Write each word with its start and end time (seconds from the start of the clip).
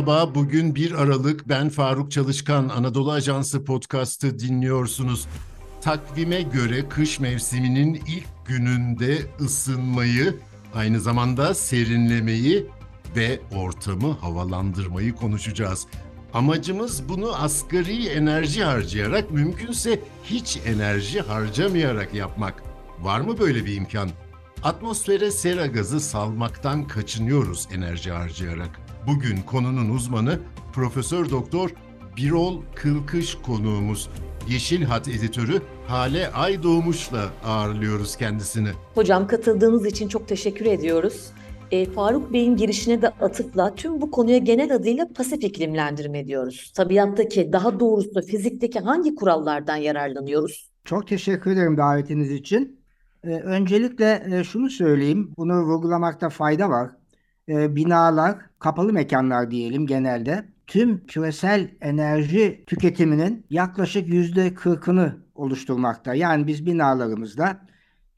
Merhaba, 0.00 0.34
bugün 0.34 0.74
1 0.74 0.92
Aralık. 0.92 1.48
Ben 1.48 1.68
Faruk 1.68 2.10
Çalışkan, 2.10 2.68
Anadolu 2.68 3.12
Ajansı 3.12 3.64
podcast'ı 3.64 4.38
dinliyorsunuz. 4.38 5.26
Takvime 5.80 6.42
göre 6.42 6.88
kış 6.88 7.20
mevsiminin 7.20 7.94
ilk 7.94 8.46
gününde 8.46 9.18
ısınmayı, 9.40 10.36
aynı 10.74 11.00
zamanda 11.00 11.54
serinlemeyi 11.54 12.66
ve 13.16 13.40
ortamı 13.56 14.12
havalandırmayı 14.12 15.14
konuşacağız. 15.14 15.86
Amacımız 16.34 17.08
bunu 17.08 17.42
asgari 17.42 18.06
enerji 18.06 18.64
harcayarak, 18.64 19.30
mümkünse 19.30 20.00
hiç 20.24 20.58
enerji 20.66 21.20
harcamayarak 21.20 22.14
yapmak. 22.14 22.62
Var 23.00 23.20
mı 23.20 23.38
böyle 23.38 23.64
bir 23.64 23.76
imkan? 23.76 24.10
Atmosfere 24.62 25.30
sera 25.30 25.66
gazı 25.66 26.00
salmaktan 26.00 26.88
kaçınıyoruz 26.88 27.68
enerji 27.72 28.10
harcayarak. 28.10 28.89
Bugün 29.06 29.36
konunun 29.46 29.90
uzmanı 29.90 30.38
Profesör 30.72 31.30
Doktor 31.30 31.70
Birol 32.16 32.62
Kılkış 32.74 33.34
konuğumuz. 33.34 34.10
Yeşil 34.48 34.84
Hat 34.84 35.08
editörü 35.08 35.62
Hale 35.86 36.30
Aydoğmuş'la 36.30 37.30
ağırlıyoruz 37.44 38.16
kendisini. 38.16 38.68
Hocam 38.94 39.26
katıldığınız 39.26 39.86
için 39.86 40.08
çok 40.08 40.28
teşekkür 40.28 40.66
ediyoruz. 40.66 41.30
E, 41.70 41.86
Faruk 41.86 42.32
Bey'in 42.32 42.56
girişine 42.56 43.02
de 43.02 43.08
atıfla 43.08 43.74
tüm 43.74 44.00
bu 44.00 44.10
konuya 44.10 44.38
genel 44.38 44.74
adıyla 44.74 45.08
pasif 45.16 45.44
iklimlendirme 45.44 46.26
diyoruz. 46.26 46.72
Tabiattaki, 46.76 47.52
daha 47.52 47.80
doğrusu 47.80 48.22
fizikteki 48.22 48.80
hangi 48.80 49.14
kurallardan 49.14 49.76
yararlanıyoruz? 49.76 50.70
Çok 50.84 51.06
teşekkür 51.06 51.50
ederim 51.50 51.76
davetiniz 51.76 52.30
için. 52.30 52.80
Ee, 53.24 53.28
öncelikle 53.28 54.22
e, 54.32 54.44
şunu 54.44 54.70
söyleyeyim, 54.70 55.32
bunu 55.36 55.62
vurgulamakta 55.62 56.28
fayda 56.28 56.70
var. 56.70 56.90
Ee, 57.50 57.76
binalar, 57.76 58.38
kapalı 58.58 58.92
mekanlar 58.92 59.50
diyelim 59.50 59.86
genelde, 59.86 60.44
tüm 60.66 61.06
küresel 61.06 61.70
enerji 61.80 62.64
tüketiminin 62.66 63.46
yaklaşık 63.50 64.08
yüzde 64.08 64.54
kırkını 64.54 65.16
oluşturmakta. 65.34 66.14
Yani 66.14 66.46
biz 66.46 66.66
binalarımızda 66.66 67.60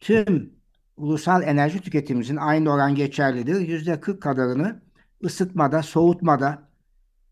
tüm 0.01 0.53
ulusal 0.97 1.43
enerji 1.43 1.81
tüketimimizin 1.81 2.37
aynı 2.37 2.71
oran 2.73 2.95
geçerlidir. 2.95 3.61
Yüzde 3.61 4.01
kırk 4.01 4.23
kadarını 4.23 4.83
ısıtmada, 5.25 5.83
soğutmada, 5.83 6.69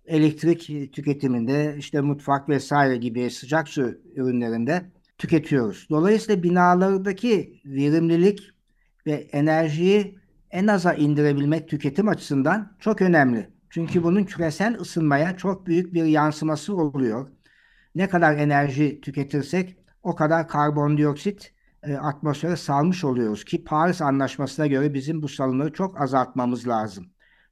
elektrik 0.05 0.93
tüketiminde, 0.93 1.75
işte 1.79 2.01
mutfak 2.01 2.49
vesaire 2.49 2.97
gibi 2.97 3.31
sıcak 3.31 3.69
su 3.69 3.83
ürünlerinde 4.15 4.83
tüketiyoruz. 5.19 5.87
Dolayısıyla 5.91 6.43
binalardaki 6.43 7.61
verimlilik 7.65 8.41
ve 9.07 9.13
enerjiyi 9.13 10.20
en 10.51 10.67
aza 10.67 10.95
indirebilmek 10.95 11.69
tüketim 11.69 12.09
açısından 12.09 12.77
çok 12.81 13.03
önemli. 13.03 13.51
Çünkü 13.71 14.03
bunun 14.03 14.25
küresel 14.25 14.79
ısınmaya 14.81 15.37
çok 15.37 15.67
büyük 15.67 15.95
bir 15.95 16.05
yansıması 16.05 16.77
oluyor. 16.77 17.29
Ne 17.95 18.09
kadar 18.09 18.37
enerji 18.37 19.01
tüketirsek 19.01 19.77
o 20.03 20.15
kadar 20.15 20.49
karbondioksit 20.49 21.53
e, 21.83 21.95
atmosfere 21.95 22.57
salmış 22.57 23.05
oluyoruz 23.05 23.45
ki 23.45 23.65
Paris 23.65 24.03
Anlaşması'na 24.03 24.67
göre 24.67 24.95
bizim 24.95 25.23
bu 25.23 25.29
salımları 25.29 25.73
çok 25.73 26.01
azaltmamız 26.01 26.69
lazım. 26.69 27.07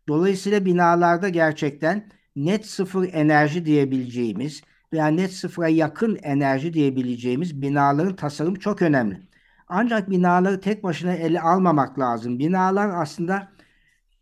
Dolayısıyla 0.08 0.64
binalarda 0.64 1.28
gerçekten 1.28 2.10
net 2.36 2.66
sıfır 2.66 3.08
enerji 3.12 3.66
diyebileceğimiz 3.66 4.62
veya 4.92 5.06
net 5.06 5.32
sıfıra 5.32 5.68
yakın 5.68 6.18
enerji 6.22 6.72
diyebileceğimiz 6.72 7.62
binaların 7.62 8.16
tasarımı 8.16 8.58
çok 8.58 8.82
önemli. 8.82 9.27
Ancak 9.68 10.10
binaları 10.10 10.60
tek 10.60 10.84
başına 10.84 11.12
ele 11.14 11.40
almamak 11.40 11.98
lazım. 11.98 12.38
Binalar 12.38 12.90
aslında 13.02 13.48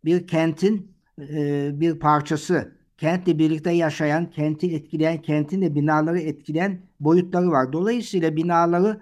bir 0.05 0.27
kentin 0.27 0.91
e, 1.19 1.69
bir 1.79 1.99
parçası. 1.99 2.77
Kentle 2.97 3.39
birlikte 3.39 3.71
yaşayan, 3.71 4.29
kenti 4.29 4.75
etkileyen, 4.75 5.21
kentin 5.21 5.61
de 5.61 5.75
binaları 5.75 6.19
etkileyen 6.19 6.81
boyutları 6.99 7.51
var. 7.51 7.73
Dolayısıyla 7.73 8.35
binaları 8.35 9.01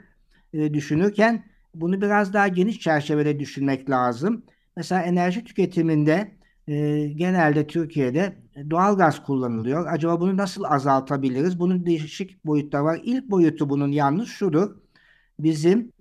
e, 0.54 0.74
düşünürken 0.74 1.44
bunu 1.76 2.02
biraz 2.02 2.34
daha 2.34 2.48
geniş 2.48 2.80
çerçevede 2.80 3.40
düşünmek 3.40 3.90
lazım. 3.90 4.44
Mesela 4.78 5.02
enerji 5.02 5.44
tüketiminde 5.44 6.32
e, 6.68 7.08
genelde 7.08 7.68
Türkiye'de 7.68 8.36
doğal 8.70 8.98
gaz 8.98 9.24
kullanılıyor. 9.24 9.86
Acaba 9.88 10.22
bunu 10.22 10.38
nasıl 10.38 10.64
azaltabiliriz? 10.64 11.60
Bunun 11.60 11.86
değişik 11.86 12.46
boyutları 12.46 12.84
var. 12.84 13.00
İlk 13.04 13.32
boyutu 13.32 13.70
bunun 13.70 13.92
yalnız 13.92 14.28
şudur. 14.28 14.76
Bizim 15.40 15.92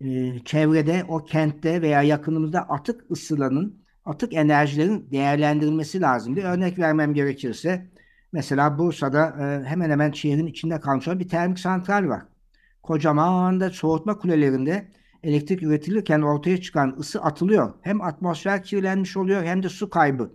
e, 0.00 0.38
çevrede, 0.44 1.04
o 1.08 1.24
kentte 1.24 1.82
veya 1.82 2.02
yakınımızda 2.02 2.60
atık 2.60 3.10
ısılanın, 3.10 3.82
atık 4.04 4.34
enerjilerin 4.34 5.10
değerlendirilmesi 5.10 6.00
lazım. 6.00 6.36
Bir 6.36 6.44
örnek 6.44 6.78
vermem 6.78 7.14
gerekirse, 7.14 7.90
mesela 8.32 8.78
Bursa'da 8.78 9.26
e, 9.26 9.68
hemen 9.68 9.90
hemen 9.90 10.12
şehrin 10.12 10.46
içinde 10.46 10.80
kalmış 10.80 11.08
olan 11.08 11.20
bir 11.20 11.28
termik 11.28 11.58
santral 11.58 12.08
var. 12.08 12.22
Kocaman 12.82 13.60
da 13.60 13.70
soğutma 13.70 14.18
kulelerinde 14.18 14.88
elektrik 15.22 15.62
üretilirken 15.62 16.20
ortaya 16.22 16.60
çıkan 16.60 16.96
ısı 16.98 17.22
atılıyor. 17.22 17.74
Hem 17.82 18.00
atmosfer 18.00 18.62
kirlenmiş 18.62 19.16
oluyor 19.16 19.44
hem 19.44 19.62
de 19.62 19.68
su 19.68 19.90
kaybı. 19.90 20.32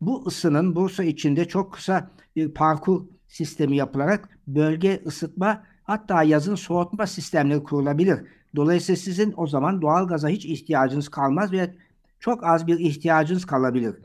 Bu 0.00 0.26
ısının 0.26 0.76
Bursa 0.76 1.04
içinde 1.04 1.44
çok 1.48 1.72
kısa 1.72 2.10
bir 2.36 2.54
parkur 2.54 3.06
sistemi 3.28 3.76
yapılarak 3.76 4.28
bölge 4.46 5.02
ısıtma 5.06 5.62
hatta 5.90 6.22
yazın 6.22 6.54
soğutma 6.54 7.06
sistemleri 7.06 7.62
kurulabilir. 7.62 8.20
Dolayısıyla 8.56 8.96
sizin 8.96 9.34
o 9.36 9.46
zaman 9.46 9.82
doğal 9.82 10.08
gaza 10.08 10.28
hiç 10.28 10.44
ihtiyacınız 10.44 11.08
kalmaz 11.08 11.52
ve 11.52 11.74
çok 12.20 12.44
az 12.44 12.66
bir 12.66 12.78
ihtiyacınız 12.78 13.44
kalabilir. 13.44 13.96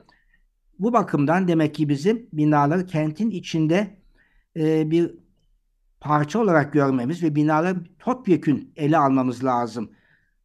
Bu 0.79 0.93
bakımdan 0.93 1.47
demek 1.47 1.75
ki 1.75 1.89
bizim 1.89 2.27
binaları 2.33 2.85
kentin 2.85 3.29
içinde 3.29 3.97
e, 4.57 4.91
bir 4.91 5.15
parça 5.99 6.39
olarak 6.39 6.73
görmemiz 6.73 7.23
ve 7.23 7.35
binaları 7.35 7.75
topyekün 7.99 8.73
ele 8.75 8.97
almamız 8.97 9.43
lazım. 9.43 9.91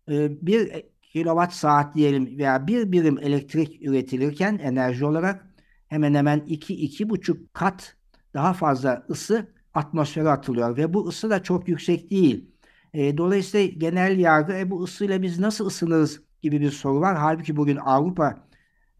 E, 0.08 0.46
bir 0.46 0.84
kilowatt 1.02 1.52
saat 1.52 1.94
diyelim 1.94 2.38
veya 2.38 2.66
bir 2.66 2.92
birim 2.92 3.18
elektrik 3.18 3.82
üretilirken 3.82 4.58
enerji 4.58 5.04
olarak 5.06 5.46
hemen 5.88 6.14
hemen 6.14 6.38
2-2,5 6.38 7.36
kat 7.52 7.96
daha 8.34 8.52
fazla 8.52 9.06
ısı 9.10 9.46
atmosfere 9.74 10.28
atılıyor 10.28 10.76
ve 10.76 10.94
bu 10.94 11.08
ısı 11.08 11.30
da 11.30 11.42
çok 11.42 11.68
yüksek 11.68 12.10
değil. 12.10 12.50
E, 12.94 13.18
dolayısıyla 13.18 13.66
genel 13.66 14.18
yargı 14.18 14.52
e, 14.52 14.70
bu 14.70 14.82
ısıyla 14.84 15.22
biz 15.22 15.38
nasıl 15.38 15.66
ısınırız 15.66 16.22
gibi 16.42 16.60
bir 16.60 16.70
soru 16.70 17.00
var. 17.00 17.16
Halbuki 17.16 17.56
bugün 17.56 17.76
Avrupa 17.76 18.44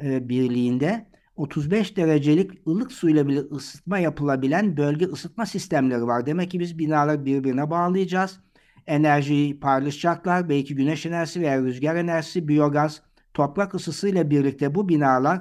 e, 0.02 0.28
Birliği'nde 0.28 1.10
35 1.36 1.96
derecelik 1.96 2.66
ılık 2.66 2.92
suyla 2.92 3.28
bile 3.28 3.40
ısıtma 3.40 3.98
yapılabilen 3.98 4.76
bölge 4.76 5.06
ısıtma 5.06 5.46
sistemleri 5.46 6.06
var. 6.06 6.26
Demek 6.26 6.50
ki 6.50 6.60
biz 6.60 6.78
binaları 6.78 7.24
birbirine 7.24 7.70
bağlayacağız. 7.70 8.40
Enerjiyi 8.86 9.60
paylaşacaklar. 9.60 10.48
Belki 10.48 10.74
güneş 10.74 11.06
enerjisi 11.06 11.40
veya 11.40 11.62
rüzgar 11.62 11.96
enerjisi, 11.96 12.48
biyogaz, 12.48 13.02
toprak 13.34 13.74
ısısıyla 13.74 14.30
birlikte 14.30 14.74
bu 14.74 14.88
binalar 14.88 15.40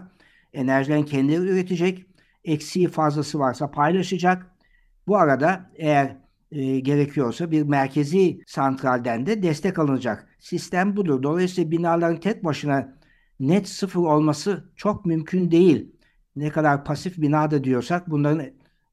enerjilerini 0.54 1.06
kendileri 1.06 1.50
üretecek. 1.50 2.06
Eksiği 2.44 2.88
fazlası 2.88 3.40
varsa 3.40 3.72
paylaşacak. 3.72 4.49
Bu 5.10 5.18
arada 5.18 5.70
eğer 5.76 6.18
e, 6.52 6.80
gerekiyorsa 6.80 7.52
bir 7.52 7.64
merkezi 7.64 8.42
santralden 8.48 9.26
de 9.26 9.44
destek 9.44 9.80
alınacak. 9.80 10.28
Sistem 10.40 10.98
budur. 10.98 11.24
Dolayısıyla 11.24 11.72
binaların 11.72 12.20
tek 12.20 12.44
başına 12.44 12.98
net 13.40 13.70
sıfır 13.70 14.00
olması 14.00 14.70
çok 14.76 15.06
mümkün 15.06 15.52
değil. 15.52 15.92
Ne 16.36 16.50
kadar 16.50 16.86
pasif 16.86 17.18
bina 17.18 17.52
da 17.52 17.64
diyorsak 17.64 18.10
bunların 18.10 18.46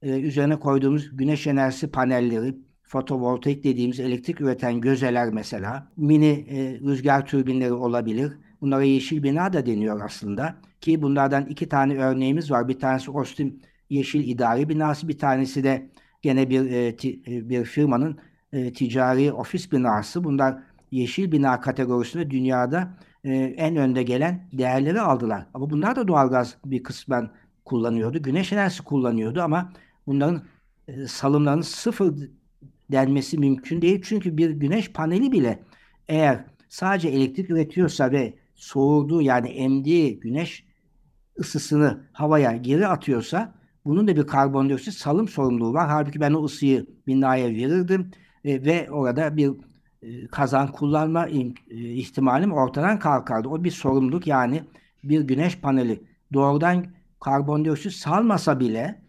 e, 0.02 0.20
üzerine 0.20 0.56
koyduğumuz 0.60 1.16
güneş 1.16 1.46
enerjisi 1.46 1.90
panelleri, 1.90 2.56
fotovoltaik 2.82 3.64
dediğimiz 3.64 4.00
elektrik 4.00 4.40
üreten 4.40 4.80
gözeler 4.80 5.28
mesela, 5.32 5.92
mini 5.96 6.46
e, 6.48 6.80
rüzgar 6.80 7.26
türbinleri 7.26 7.72
olabilir. 7.72 8.32
Bunlara 8.60 8.82
yeşil 8.82 9.22
bina 9.22 9.52
da 9.52 9.66
deniyor 9.66 10.00
aslında. 10.04 10.56
Ki 10.80 11.02
bunlardan 11.02 11.46
iki 11.46 11.68
tane 11.68 11.98
örneğimiz 11.98 12.50
var. 12.50 12.68
Bir 12.68 12.78
tanesi 12.78 13.10
Ostim 13.10 13.60
Yeşil 13.90 14.28
İdari 14.28 14.68
Binası, 14.68 15.08
bir 15.08 15.18
tanesi 15.18 15.64
de 15.64 15.90
gene 16.22 16.50
bir 16.50 16.70
e, 16.70 16.96
ti, 16.96 17.20
e, 17.26 17.48
bir 17.48 17.64
firmanın 17.64 18.18
e, 18.52 18.72
ticari 18.72 19.32
ofis 19.32 19.72
binası. 19.72 20.24
Bunlar 20.24 20.58
yeşil 20.90 21.32
bina 21.32 21.60
kategorisinde 21.60 22.30
dünyada 22.30 22.98
e, 23.24 23.34
en 23.34 23.76
önde 23.76 24.02
gelen 24.02 24.48
değerleri 24.52 25.00
aldılar. 25.00 25.46
Ama 25.54 25.70
bunlar 25.70 25.96
da 25.96 26.08
doğalgaz 26.08 26.56
bir 26.64 26.82
kısmen 26.82 27.30
kullanıyordu. 27.64 28.22
Güneş 28.22 28.52
enerjisi 28.52 28.82
kullanıyordu 28.82 29.42
ama 29.42 29.72
bunların 30.06 30.42
e, 30.88 31.06
salımlarının 31.06 31.62
sıfır 31.62 32.14
denmesi 32.92 33.38
mümkün 33.38 33.82
değil. 33.82 34.02
Çünkü 34.04 34.36
bir 34.36 34.50
güneş 34.50 34.92
paneli 34.92 35.32
bile 35.32 35.62
eğer 36.08 36.44
sadece 36.68 37.08
elektrik 37.08 37.50
üretiyorsa 37.50 38.12
ve 38.12 38.34
soğurduğu 38.54 39.22
yani 39.22 39.48
emdiği 39.48 40.20
güneş 40.20 40.64
ısısını 41.40 42.00
havaya 42.12 42.56
geri 42.56 42.86
atıyorsa 42.86 43.54
bunun 43.86 44.08
da 44.08 44.16
bir 44.16 44.26
karbondioksit 44.26 44.94
salım 44.94 45.28
sorumluluğu 45.28 45.74
var. 45.74 45.88
Halbuki 45.88 46.20
ben 46.20 46.32
o 46.32 46.44
ısıyı 46.44 46.86
binaya 47.06 47.48
verirdim 47.48 48.10
e, 48.44 48.64
ve 48.64 48.90
orada 48.90 49.36
bir 49.36 49.50
e, 50.02 50.26
kazan 50.26 50.72
kullanma 50.72 51.28
e, 51.28 51.54
ihtimalim 51.70 52.52
ortadan 52.52 52.98
kalkardı. 52.98 53.48
O 53.48 53.64
bir 53.64 53.70
sorumluluk 53.70 54.26
yani 54.26 54.62
bir 55.04 55.20
güneş 55.20 55.60
paneli 55.60 56.02
doğrudan 56.32 56.86
karbondioksit 57.20 57.92
salmasa 57.92 58.60
bile 58.60 59.02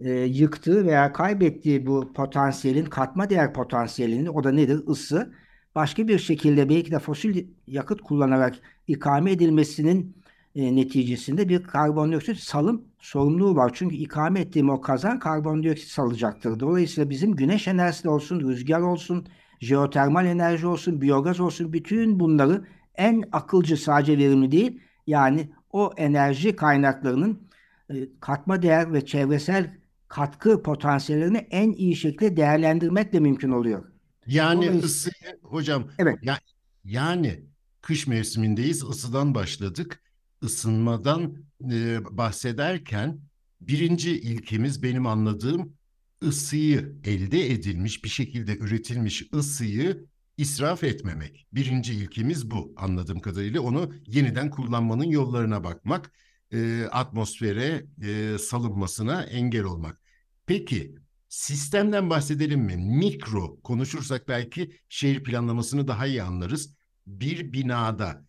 e, 0.00 0.10
yıktığı 0.10 0.86
veya 0.86 1.12
kaybettiği 1.12 1.86
bu 1.86 2.12
potansiyelin 2.12 2.84
katma 2.84 3.30
değer 3.30 3.52
potansiyelinin 3.52 4.26
o 4.26 4.44
da 4.44 4.52
nedir? 4.52 4.82
Isı 4.88 5.32
başka 5.74 6.08
bir 6.08 6.18
şekilde 6.18 6.68
belki 6.68 6.90
de 6.90 6.98
fosil 6.98 7.46
yakıt 7.66 8.00
kullanarak 8.00 8.54
ikame 8.86 9.32
edilmesinin 9.32 10.15
e, 10.56 10.76
neticesinde 10.76 11.48
bir 11.48 11.62
karbondioksit 11.62 12.38
salım 12.38 12.84
sorumluluğu 12.98 13.56
var. 13.56 13.70
Çünkü 13.74 13.96
ikame 13.96 14.40
ettiğim 14.40 14.70
o 14.70 14.80
kazan 14.80 15.18
karbondioksit 15.18 15.88
salacaktır. 15.88 16.60
Dolayısıyla 16.60 17.10
bizim 17.10 17.36
güneş 17.36 17.68
enerjisi 17.68 18.08
olsun, 18.08 18.40
rüzgar 18.40 18.80
olsun, 18.80 19.26
jeotermal 19.60 20.26
enerji 20.26 20.66
olsun, 20.66 21.00
biyogaz 21.00 21.40
olsun 21.40 21.72
bütün 21.72 22.20
bunları 22.20 22.64
en 22.94 23.24
akılcı 23.32 23.76
sadece 23.76 24.18
verimli 24.18 24.52
değil 24.52 24.80
yani 25.06 25.50
o 25.72 25.92
enerji 25.96 26.56
kaynaklarının 26.56 27.48
e, 27.90 27.94
katma 28.20 28.62
değer 28.62 28.92
ve 28.92 29.06
çevresel 29.06 29.76
katkı 30.08 30.62
potansiyellerini 30.62 31.46
en 31.50 31.72
iyi 31.72 31.96
şekilde 31.96 32.36
değerlendirmek 32.36 33.12
de 33.12 33.20
mümkün 33.20 33.50
oluyor. 33.50 33.84
Yani 34.26 34.70
ısıyı 34.70 35.38
hocam 35.42 35.84
Evet. 35.98 36.18
ya, 36.22 36.38
yani 36.84 37.44
kış 37.82 38.06
mevsimindeyiz 38.06 38.84
ısıdan 38.84 39.34
başladık. 39.34 40.02
Isınmadan 40.46 41.44
e, 41.72 41.98
bahsederken 42.10 43.20
birinci 43.60 44.20
ilkemiz 44.20 44.82
benim 44.82 45.06
anladığım 45.06 45.76
ısıyı 46.22 46.96
elde 47.04 47.50
edilmiş 47.50 48.04
bir 48.04 48.08
şekilde 48.08 48.56
üretilmiş 48.56 49.28
ısıyı 49.34 50.06
israf 50.36 50.84
etmemek. 50.84 51.46
Birinci 51.52 51.94
ilkemiz 51.94 52.50
bu 52.50 52.74
anladığım 52.76 53.20
kadarıyla 53.20 53.60
onu 53.60 53.92
yeniden 54.06 54.50
kullanmanın 54.50 55.04
yollarına 55.04 55.64
bakmak, 55.64 56.12
e, 56.52 56.84
atmosfere 56.84 57.86
e, 58.02 58.38
salınmasına 58.38 59.22
engel 59.22 59.64
olmak. 59.64 60.00
Peki 60.46 60.94
sistemden 61.28 62.10
bahsedelim 62.10 62.60
mi? 62.60 62.76
Mikro 62.76 63.60
konuşursak 63.60 64.28
belki 64.28 64.80
şehir 64.88 65.22
planlamasını 65.22 65.88
daha 65.88 66.06
iyi 66.06 66.22
anlarız. 66.22 66.74
Bir 67.06 67.52
binada 67.52 68.26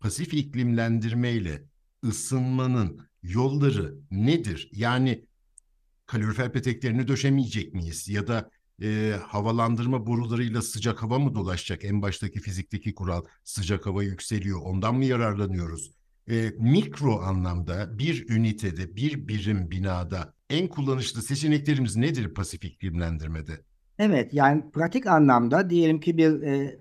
pasif 0.00 0.34
iklimlendirmeyle 0.34 1.62
ısınmanın 2.04 3.00
yolları 3.22 3.94
nedir? 4.10 4.68
Yani 4.72 5.24
kalorifer 6.06 6.52
peteklerini 6.52 7.08
döşemeyecek 7.08 7.74
miyiz? 7.74 8.08
Ya 8.08 8.26
da 8.26 8.50
e, 8.82 9.16
havalandırma 9.26 10.06
borularıyla 10.06 10.62
sıcak 10.62 11.02
hava 11.02 11.18
mı 11.18 11.34
dolaşacak? 11.34 11.84
En 11.84 12.02
baştaki 12.02 12.40
fizikteki 12.40 12.94
kural 12.94 13.22
sıcak 13.44 13.86
hava 13.86 14.02
yükseliyor. 14.02 14.60
Ondan 14.62 14.94
mı 14.94 15.04
yararlanıyoruz? 15.04 15.92
E, 16.30 16.52
mikro 16.58 17.20
anlamda 17.20 17.98
bir 17.98 18.28
ünitede, 18.30 18.96
bir 18.96 19.28
birim 19.28 19.70
binada 19.70 20.34
en 20.50 20.68
kullanışlı 20.68 21.22
seçeneklerimiz 21.22 21.96
nedir 21.96 22.34
pasif 22.34 22.64
iklimlendirmede? 22.64 23.60
Evet 23.98 24.34
yani 24.34 24.70
pratik 24.70 25.06
anlamda 25.06 25.70
diyelim 25.70 26.00
ki 26.00 26.16
bir 26.16 26.42
e, 26.42 26.78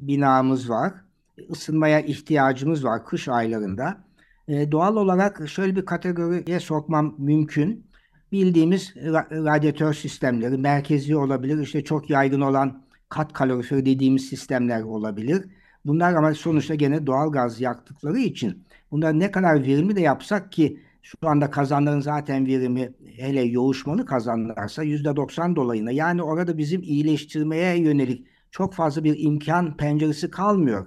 binamız 0.00 0.70
var. 0.70 0.94
Isınmaya 1.36 2.00
ihtiyacımız 2.00 2.84
var 2.84 3.06
kış 3.06 3.28
aylarında. 3.28 4.04
E, 4.48 4.72
doğal 4.72 4.96
olarak 4.96 5.48
şöyle 5.48 5.76
bir 5.76 5.84
kategoriye 5.84 6.60
sokmam 6.60 7.14
mümkün. 7.18 7.86
Bildiğimiz 8.32 8.96
ra- 8.96 9.44
radyatör 9.44 9.94
sistemleri, 9.94 10.56
merkezi 10.56 11.16
olabilir, 11.16 11.58
işte 11.58 11.84
çok 11.84 12.10
yaygın 12.10 12.40
olan 12.40 12.82
kat 13.08 13.32
kalorifer 13.32 13.86
dediğimiz 13.86 14.28
sistemler 14.28 14.82
olabilir. 14.82 15.44
Bunlar 15.84 16.14
ama 16.14 16.34
sonuçta 16.34 16.74
gene 16.74 17.06
doğal 17.06 17.32
gaz 17.32 17.60
yaktıkları 17.60 18.18
için 18.18 18.64
bunlar 18.90 19.18
ne 19.18 19.30
kadar 19.30 19.62
verimli 19.62 19.96
de 19.96 20.00
yapsak 20.00 20.52
ki 20.52 20.80
şu 21.02 21.16
anda 21.22 21.50
kazanların 21.50 22.00
zaten 22.00 22.46
verimi 22.46 22.92
hele 23.16 23.42
yoğuşmalı 23.42 24.06
kazanlarsa 24.06 24.84
%90 24.84 25.56
dolayında. 25.56 25.90
Yani 25.90 26.22
orada 26.22 26.58
bizim 26.58 26.82
iyileştirmeye 26.82 27.78
yönelik 27.78 28.26
çok 28.50 28.74
fazla 28.74 29.04
bir 29.04 29.18
imkan 29.18 29.76
penceresi 29.76 30.30
kalmıyor. 30.30 30.86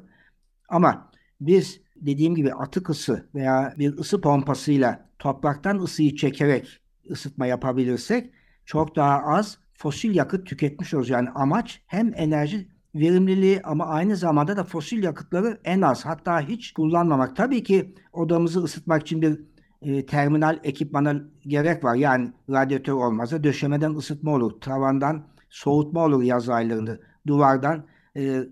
Ama 0.70 1.12
biz 1.42 1.82
dediğim 1.96 2.36
gibi 2.36 2.54
atık 2.54 2.90
ısı 2.90 3.30
veya 3.36 3.76
bir 3.78 3.98
ısı 3.98 4.22
pompasıyla 4.22 5.10
topraktan 5.20 5.78
ısıyı 5.80 6.16
çekerek 6.16 6.80
ısıtma 7.12 7.46
yapabilirsek 7.46 8.34
çok 8.66 8.96
daha 8.96 9.24
az 9.24 9.58
fosil 9.74 10.16
yakıt 10.16 10.48
tüketmiş 10.48 10.94
oluruz. 10.94 11.10
Yani 11.10 11.30
amaç 11.30 11.82
hem 11.88 12.12
enerji 12.16 12.68
verimliliği 12.96 13.62
ama 13.62 13.86
aynı 13.86 14.16
zamanda 14.16 14.58
da 14.58 14.64
fosil 14.64 15.04
yakıtları 15.04 15.60
en 15.64 15.82
az 15.82 16.06
hatta 16.06 16.42
hiç 16.42 16.74
kullanmamak. 16.74 17.36
Tabii 17.36 17.64
ki 17.64 17.96
odamızı 18.14 18.64
ısıtmak 18.64 19.02
için 19.02 19.22
bir 19.22 19.40
e, 19.82 20.06
terminal 20.06 20.60
ekipmana 20.64 21.22
gerek 21.48 21.84
var. 21.84 21.96
Yani 21.96 22.34
radyatör 22.50 22.94
olmazsa 22.94 23.44
döşemeden 23.44 23.94
ısıtma 23.94 24.32
olur. 24.32 24.62
Tavandan 24.62 25.28
soğutma 25.50 26.06
olur 26.06 26.24
yaz 26.24 26.50
aylarında. 26.50 27.00
Duvardan 27.28 27.86
e, 28.18 28.44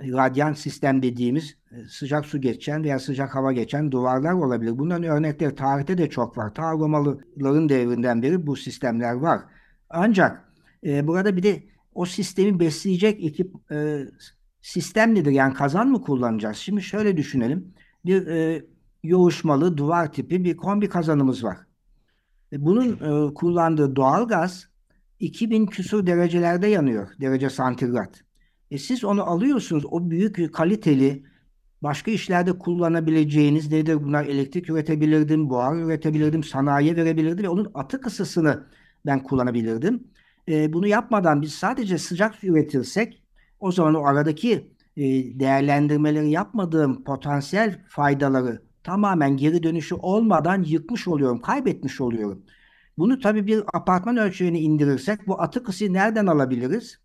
radyan 0.00 0.52
sistem 0.52 1.02
dediğimiz 1.02 1.56
e, 1.70 1.84
sıcak 1.88 2.26
su 2.26 2.40
geçen 2.40 2.84
veya 2.84 2.98
sıcak 2.98 3.34
hava 3.34 3.52
geçen 3.52 3.92
duvarlar 3.92 4.32
olabilir. 4.32 4.78
Bunların 4.78 5.04
örnekleri 5.04 5.54
tarihte 5.54 5.98
de 5.98 6.10
çok 6.10 6.38
var. 6.38 6.54
Ta 6.54 6.72
Romalıların 6.72 7.68
devrinden 7.68 8.22
beri 8.22 8.46
bu 8.46 8.56
sistemler 8.56 9.12
var. 9.12 9.40
Ancak 9.90 10.52
e, 10.86 11.06
burada 11.06 11.36
bir 11.36 11.42
de 11.42 11.62
o 11.94 12.06
sistemi 12.06 12.60
besleyecek 12.60 13.24
ekip 13.24 13.72
e, 13.72 14.06
sistem 14.62 15.14
nedir? 15.14 15.30
Yani 15.30 15.54
kazan 15.54 15.88
mı 15.88 16.02
kullanacağız? 16.02 16.56
Şimdi 16.56 16.82
şöyle 16.82 17.16
düşünelim. 17.16 17.74
Bir 18.04 18.26
e, 18.26 18.64
yoğuşmalı 19.02 19.76
duvar 19.76 20.12
tipi 20.12 20.44
bir 20.44 20.56
kombi 20.56 20.88
kazanımız 20.88 21.44
var. 21.44 21.58
E, 22.52 22.64
Bunun 22.64 22.92
e, 22.92 23.34
kullandığı 23.34 23.96
doğalgaz 23.96 24.68
2000 25.20 25.66
küsur 25.66 26.06
derecelerde 26.06 26.66
yanıyor. 26.66 27.08
Derece 27.20 27.50
santigrat. 27.50 28.27
E 28.70 28.78
siz 28.78 29.04
onu 29.04 29.22
alıyorsunuz. 29.22 29.84
O 29.90 30.10
büyük 30.10 30.54
kaliteli 30.54 31.24
başka 31.82 32.10
işlerde 32.10 32.58
kullanabileceğiniz 32.58 33.72
nedir? 33.72 34.04
Bunlar 34.04 34.24
elektrik 34.24 34.70
üretebilirdim, 34.70 35.50
buhar 35.50 35.76
üretebilirdim, 35.76 36.44
sanayiye 36.44 36.96
verebilirdim 36.96 37.44
ve 37.44 37.48
onun 37.48 37.70
atık 37.74 38.06
ısısını 38.06 38.66
ben 39.06 39.22
kullanabilirdim. 39.22 40.04
E, 40.48 40.72
bunu 40.72 40.86
yapmadan 40.86 41.42
biz 41.42 41.54
sadece 41.54 41.98
sıcak 41.98 42.34
su 42.34 42.46
üretirsek 42.46 43.22
o 43.60 43.72
zaman 43.72 43.94
o 43.94 44.04
aradaki 44.04 44.72
e, 44.96 45.02
değerlendirmeleri 45.40 46.30
yapmadığım 46.30 47.04
potansiyel 47.04 47.84
faydaları 47.88 48.62
tamamen 48.84 49.36
geri 49.36 49.62
dönüşü 49.62 49.94
olmadan 49.94 50.62
yıkmış 50.62 51.08
oluyorum, 51.08 51.40
kaybetmiş 51.40 52.00
oluyorum. 52.00 52.42
Bunu 52.98 53.20
tabii 53.20 53.46
bir 53.46 53.62
apartman 53.74 54.16
ölçeğine 54.16 54.60
indirirsek 54.60 55.26
bu 55.26 55.40
atık 55.42 55.68
ısıyı 55.68 55.92
nereden 55.92 56.26
alabiliriz? 56.26 56.98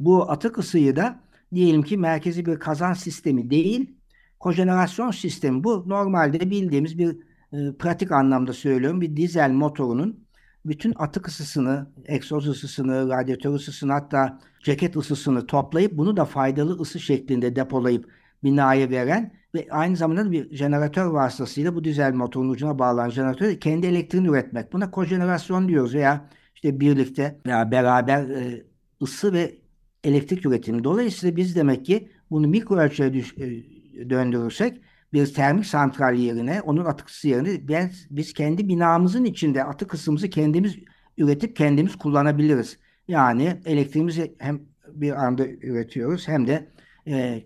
Bu 0.00 0.30
atık 0.30 0.58
ısıyı 0.58 0.96
da 0.96 1.20
diyelim 1.54 1.82
ki 1.82 1.98
merkezi 1.98 2.46
bir 2.46 2.58
kazan 2.58 2.92
sistemi 2.92 3.50
değil, 3.50 3.96
kojenerasyon 4.40 5.10
sistemi. 5.10 5.64
Bu 5.64 5.84
normalde 5.86 6.50
bildiğimiz 6.50 6.98
bir 6.98 7.16
e, 7.52 7.76
pratik 7.78 8.12
anlamda 8.12 8.52
söylüyorum 8.52 9.00
bir 9.00 9.16
dizel 9.16 9.50
motorunun 9.50 10.28
bütün 10.66 10.94
atık 10.96 11.28
ısısını, 11.28 11.86
egzoz 12.04 12.48
ısısını, 12.48 13.08
radyatör 13.08 13.54
ısısını 13.54 13.92
hatta 13.92 14.40
ceket 14.64 14.96
ısısını 14.96 15.46
toplayıp 15.46 15.92
bunu 15.92 16.16
da 16.16 16.24
faydalı 16.24 16.80
ısı 16.80 17.00
şeklinde 17.00 17.56
depolayıp 17.56 18.10
binaya 18.44 18.90
veren 18.90 19.32
ve 19.54 19.66
aynı 19.70 19.96
zamanda 19.96 20.30
bir 20.30 20.56
jeneratör 20.56 21.06
vasıtasıyla 21.06 21.74
bu 21.74 21.84
dizel 21.84 22.14
motorun 22.14 22.48
ucuna 22.48 22.78
bağlanan 22.78 23.10
jeneratör 23.10 23.60
kendi 23.60 23.86
elektriğini 23.86 24.28
üretmek. 24.28 24.72
Buna 24.72 24.90
kojenerasyon 24.90 25.68
diyoruz 25.68 25.94
veya 25.94 26.30
işte 26.54 26.80
birlikte 26.80 27.40
veya 27.46 27.70
beraber 27.70 28.28
e, 28.28 28.64
ısı 29.02 29.32
ve 29.32 29.58
elektrik 30.04 30.46
üretimi. 30.46 30.84
Dolayısıyla 30.84 31.36
biz 31.36 31.56
demek 31.56 31.86
ki 31.86 32.08
bunu 32.30 32.48
mikro 32.48 32.76
ölçüye 32.76 33.12
düş, 33.12 33.38
e, 33.38 34.10
döndürürsek 34.10 34.80
bir 35.12 35.34
termik 35.34 35.66
santral 35.66 36.14
yerine 36.14 36.60
onun 36.60 36.84
atık 36.84 37.08
ısı 37.08 37.28
yerine 37.28 37.68
ben, 37.68 37.90
biz 38.10 38.32
kendi 38.32 38.68
binamızın 38.68 39.24
içinde 39.24 39.64
atık 39.64 39.94
ısımızı 39.94 40.30
kendimiz 40.30 40.76
üretip 41.18 41.56
kendimiz 41.56 41.96
kullanabiliriz. 41.96 42.78
Yani 43.08 43.60
elektriğimizi 43.64 44.34
hem 44.38 44.60
bir 44.92 45.12
anda 45.12 45.46
üretiyoruz 45.46 46.28
hem 46.28 46.46
de 46.46 46.68
e, 47.06 47.42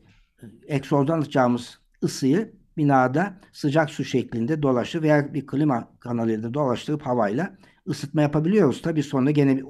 egzozdan 0.66 1.18
alacağımız 1.18 1.78
ısıyı 2.02 2.52
binada 2.76 3.40
sıcak 3.52 3.90
su 3.90 4.04
şeklinde 4.04 4.62
dolaşır 4.62 5.02
veya 5.02 5.34
bir 5.34 5.46
klima 5.46 5.88
kanalıyla 6.00 6.54
dolaştırıp 6.54 7.02
havayla 7.02 7.56
ısıtma 7.88 8.22
yapabiliyoruz. 8.22 8.82
Tabii 8.82 9.02
sonra 9.02 9.30
gene 9.30 9.62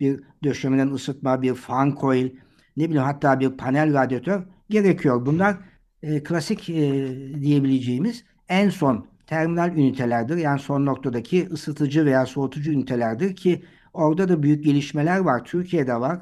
bir, 0.00 0.20
döşemeden 0.44 0.88
ısıtma, 0.88 1.42
bir 1.42 1.54
fan 1.54 1.96
coil, 2.00 2.30
ne 2.76 2.84
bileyim 2.84 3.02
hatta 3.02 3.40
bir 3.40 3.50
panel 3.50 3.94
radyatör 3.94 4.42
gerekiyor. 4.70 5.26
Bunlar 5.26 5.56
e, 6.02 6.22
klasik 6.22 6.70
e, 6.70 6.74
diyebileceğimiz 7.40 8.24
en 8.48 8.68
son 8.68 9.06
terminal 9.26 9.76
ünitelerdir. 9.76 10.36
Yani 10.36 10.60
son 10.60 10.86
noktadaki 10.86 11.48
ısıtıcı 11.50 12.06
veya 12.06 12.26
soğutucu 12.26 12.72
ünitelerdir 12.72 13.36
ki 13.36 13.62
orada 13.92 14.28
da 14.28 14.42
büyük 14.42 14.64
gelişmeler 14.64 15.18
var. 15.18 15.44
Türkiye'de 15.44 15.94
var. 15.94 16.20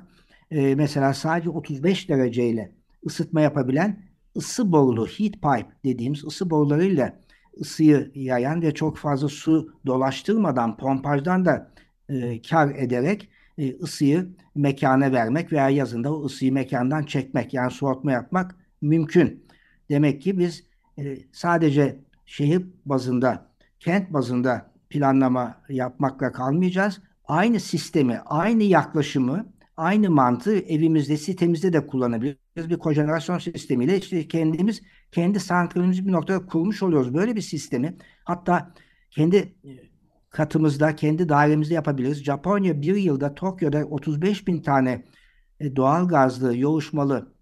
E, 0.50 0.74
mesela 0.74 1.14
sadece 1.14 1.50
35 1.50 2.08
dereceyle 2.08 2.72
ısıtma 3.06 3.40
yapabilen 3.40 4.02
ısı 4.36 4.72
borulu 4.72 5.06
heat 5.06 5.32
pipe 5.32 5.66
dediğimiz 5.84 6.24
ısı 6.24 6.50
borularıyla 6.50 7.20
ısıyı 7.60 8.10
yayan 8.14 8.62
ve 8.62 8.74
çok 8.74 8.98
fazla 8.98 9.28
su 9.28 9.72
dolaştırmadan 9.86 10.76
pompajdan 10.76 11.44
da 11.44 11.70
e, 12.08 12.42
kar 12.42 12.74
ederek 12.74 13.28
e, 13.58 13.76
ısıyı 13.76 14.28
mekana 14.54 15.12
vermek 15.12 15.52
veya 15.52 15.68
yazında 15.68 16.14
o 16.14 16.24
ısıyı 16.24 16.52
mekandan 16.52 17.02
çekmek 17.02 17.54
yani 17.54 17.70
soğutma 17.70 18.12
yapmak 18.12 18.56
mümkün. 18.82 19.44
Demek 19.90 20.22
ki 20.22 20.38
biz 20.38 20.64
e, 20.98 21.18
sadece 21.32 21.98
şehir 22.26 22.64
bazında, 22.86 23.50
kent 23.80 24.12
bazında 24.12 24.70
planlama 24.90 25.62
yapmakla 25.68 26.32
kalmayacağız. 26.32 27.00
Aynı 27.24 27.60
sistemi, 27.60 28.20
aynı 28.26 28.62
yaklaşımı, 28.62 29.46
aynı 29.76 30.10
mantığı 30.10 30.58
evimizde, 30.58 31.16
sitemizde 31.16 31.72
de 31.72 31.86
kullanabiliriz. 31.86 32.70
Bir 32.70 32.78
kojenerasyon 32.78 33.38
sistemiyle 33.38 33.98
işte 33.98 34.28
kendimiz, 34.28 34.82
kendi 35.12 35.40
santralimizi 35.40 36.06
bir 36.06 36.12
noktada 36.12 36.46
kurmuş 36.46 36.82
oluyoruz. 36.82 37.14
Böyle 37.14 37.36
bir 37.36 37.40
sistemi 37.40 37.96
hatta 38.24 38.74
kendi 39.10 39.36
e, 39.36 39.70
katımızda, 40.34 40.96
kendi 40.96 41.28
dairemizde 41.28 41.74
yapabiliriz. 41.74 42.24
Japonya 42.24 42.82
bir 42.82 42.96
yılda 42.96 43.34
Tokyo'da 43.34 43.84
35 43.84 44.46
bin 44.46 44.62
tane 44.62 45.04
e, 45.60 45.76
doğal 45.76 46.08
gazlı, 46.08 46.56
yoğuşmalı 46.56 47.32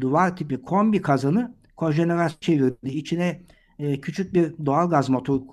duvar 0.00 0.36
tipi 0.36 0.62
kombi 0.62 1.02
kazanı 1.02 1.54
kojenerasyon 1.76 2.38
çevirdi. 2.40 2.88
İçine 2.88 3.42
e, 3.78 4.00
küçük 4.00 4.34
bir 4.34 4.66
doğal 4.66 4.90
gaz 4.90 5.08
motoru 5.08 5.46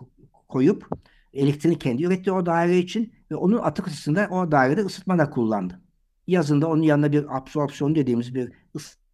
koyup 0.50 0.88
elektriğini 1.34 1.80
kendi 1.80 2.04
üretti 2.04 2.32
o 2.32 2.46
daire 2.46 2.78
için 2.78 3.14
ve 3.32 3.36
onun 3.36 3.58
atık 3.58 3.88
ısısında 3.88 4.28
o 4.32 4.52
dairede 4.52 4.82
ısıtma 4.82 5.18
da 5.18 5.30
kullandı. 5.30 5.82
Yazında 6.28 6.68
onun 6.68 6.82
yanına 6.82 7.12
bir 7.12 7.38
absorpsiyon 7.38 7.96
dediğimiz 7.96 8.36
bir 8.36 8.52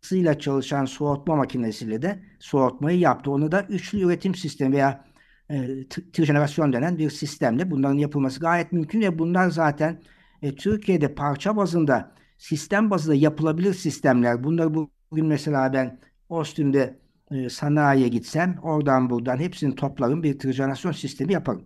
ısıyla 0.04 0.40
çalışan 0.40 0.86
soğutma 0.86 1.36
makinesiyle 1.36 2.02
de 2.02 2.24
soğutmayı 2.40 3.00
yaptı. 3.00 3.32
Onu 3.32 3.52
da 3.52 3.64
üçlü 3.70 4.02
üretim 4.02 4.36
sistemi 4.36 4.76
veya 4.76 5.11
e, 5.52 5.88
trijenerasyon 6.14 6.74
denen 6.74 6.98
bir 6.98 7.10
sistemle 7.10 7.72
bunların 7.72 7.98
yapılması 7.98 8.40
gayet 8.40 8.72
mümkün 8.72 9.02
ve 9.02 9.20
bunlar 9.20 9.50
zaten 9.50 10.02
e, 10.42 10.56
Türkiye'de 10.56 11.14
parça 11.14 11.58
bazında 11.58 12.12
sistem 12.38 12.90
bazında 12.90 13.16
yapılabilir 13.16 13.74
sistemler. 13.74 14.44
Bunları 14.44 14.74
bugün 14.74 15.26
mesela 15.26 15.74
ben 15.74 16.00
Austin'de 16.30 17.00
e, 17.32 17.50
sanayiye 17.50 18.08
gitsem 18.08 18.58
oradan 18.64 19.10
buradan 19.10 19.38
hepsini 19.38 19.76
toplarım 19.76 20.24
bir 20.24 20.40
trijenerasyon 20.40 20.92
sistemi 20.92 21.34
yaparım. 21.34 21.64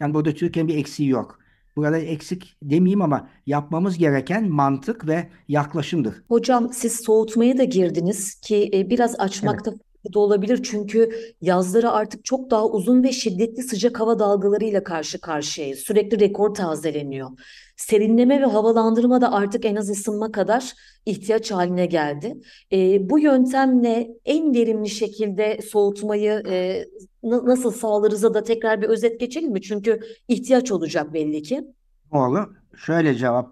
Yani 0.00 0.14
burada 0.14 0.34
Türkiye'nin 0.34 0.68
bir 0.68 0.78
eksiği 0.78 1.08
yok. 1.08 1.38
Burada 1.76 1.98
eksik 1.98 2.56
demeyeyim 2.62 3.02
ama 3.02 3.28
yapmamız 3.46 3.98
gereken 3.98 4.48
mantık 4.48 5.06
ve 5.06 5.28
yaklaşımdır. 5.48 6.22
Hocam 6.28 6.72
siz 6.72 7.00
soğutmaya 7.00 7.58
da 7.58 7.64
girdiniz 7.64 8.34
ki 8.34 8.70
e, 8.74 8.90
biraz 8.90 9.20
açmakta 9.20 9.72
da 10.12 10.18
olabilir 10.18 10.60
çünkü 10.62 11.10
yazları 11.40 11.90
artık 11.90 12.24
çok 12.24 12.50
daha 12.50 12.68
uzun 12.68 13.02
ve 13.02 13.12
şiddetli 13.12 13.62
sıcak 13.62 14.00
hava 14.00 14.18
dalgalarıyla 14.18 14.84
karşı 14.84 15.20
karşıyayız. 15.20 15.78
Sürekli 15.78 16.20
rekor 16.20 16.54
tazeleniyor. 16.54 17.30
Serinleme 17.76 18.40
ve 18.40 18.44
havalandırma 18.44 19.20
da 19.20 19.32
artık 19.32 19.64
en 19.64 19.76
az 19.76 19.90
ısınma 19.90 20.32
kadar 20.32 20.72
ihtiyaç 21.06 21.50
haline 21.50 21.86
geldi. 21.86 22.36
E, 22.72 23.10
bu 23.10 23.18
yöntemle 23.18 24.08
en 24.24 24.54
verimli 24.54 24.88
şekilde 24.88 25.58
soğutmayı 25.62 26.42
e, 26.48 26.84
nasıl 27.22 27.70
sağlarız'a 27.70 28.34
da 28.34 28.42
tekrar 28.42 28.82
bir 28.82 28.88
özet 28.88 29.20
geçelim 29.20 29.52
mi? 29.52 29.62
Çünkü 29.62 30.00
ihtiyaç 30.28 30.72
olacak 30.72 31.14
belli 31.14 31.42
ki. 31.42 31.64
Doğru. 32.12 32.54
Şöyle 32.76 33.14
cevap 33.14 33.50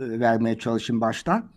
e, 0.00 0.20
vermeye 0.20 0.58
çalışayım 0.58 1.00
baştan. 1.00 1.50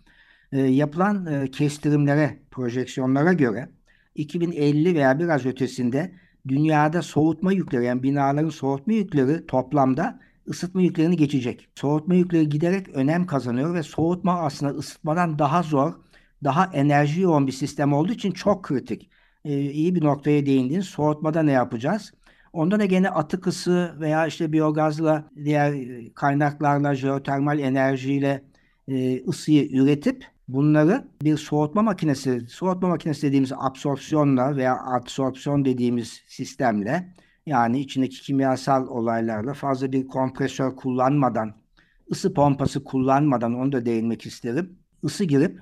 E, 0.52 0.60
yapılan 0.60 1.26
e, 1.26 1.50
kestirimlere, 1.50 2.38
projeksiyonlara 2.50 3.32
göre 3.32 3.68
2050 4.18 4.94
veya 4.94 5.18
biraz 5.18 5.46
ötesinde 5.46 6.12
dünyada 6.48 7.02
soğutma 7.02 7.52
yükleri 7.52 7.84
yani 7.84 8.02
binaların 8.02 8.48
soğutma 8.48 8.92
yükleri 8.92 9.46
toplamda 9.46 10.20
ısıtma 10.48 10.82
yüklerini 10.82 11.16
geçecek. 11.16 11.68
Soğutma 11.74 12.14
yükleri 12.14 12.48
giderek 12.48 12.88
önem 12.88 13.26
kazanıyor 13.26 13.74
ve 13.74 13.82
soğutma 13.82 14.40
aslında 14.40 14.72
ısıtmadan 14.72 15.38
daha 15.38 15.62
zor, 15.62 15.92
daha 16.44 16.70
enerji 16.72 17.20
yoğun 17.20 17.46
bir 17.46 17.52
sistem 17.52 17.92
olduğu 17.92 18.12
için 18.12 18.30
çok 18.30 18.64
kritik. 18.64 19.10
Ee, 19.44 19.60
iyi 19.60 19.94
bir 19.94 20.04
noktaya 20.04 20.46
değindin. 20.46 20.80
Soğutmada 20.80 21.42
ne 21.42 21.52
yapacağız? 21.52 22.12
Onda 22.52 22.80
da 22.80 22.84
gene 22.84 23.10
atık 23.10 23.46
ısı 23.46 23.96
veya 24.00 24.26
işte 24.26 24.52
biyogazla, 24.52 25.30
diğer 25.44 25.74
kaynaklarla, 26.14 26.94
jeotermal 26.94 27.58
enerjiyle 27.58 28.44
e, 28.88 29.24
ısıyı 29.24 29.68
üretip 29.72 30.24
bunları 30.48 31.08
bir 31.22 31.36
soğutma 31.36 31.82
makinesi, 31.82 32.46
soğutma 32.48 32.88
makinesi 32.88 33.26
dediğimiz 33.26 33.52
absorpsiyonla 33.56 34.56
veya 34.56 34.78
adsorpsiyon 34.80 35.64
dediğimiz 35.64 36.22
sistemle 36.28 37.14
yani 37.46 37.80
içindeki 37.80 38.22
kimyasal 38.22 38.86
olaylarla 38.86 39.54
fazla 39.54 39.92
bir 39.92 40.06
kompresör 40.06 40.76
kullanmadan, 40.76 41.54
ısı 42.10 42.34
pompası 42.34 42.84
kullanmadan 42.84 43.54
onu 43.54 43.72
da 43.72 43.86
değinmek 43.86 44.26
isterim. 44.26 44.78
Isı 45.02 45.24
girip 45.24 45.60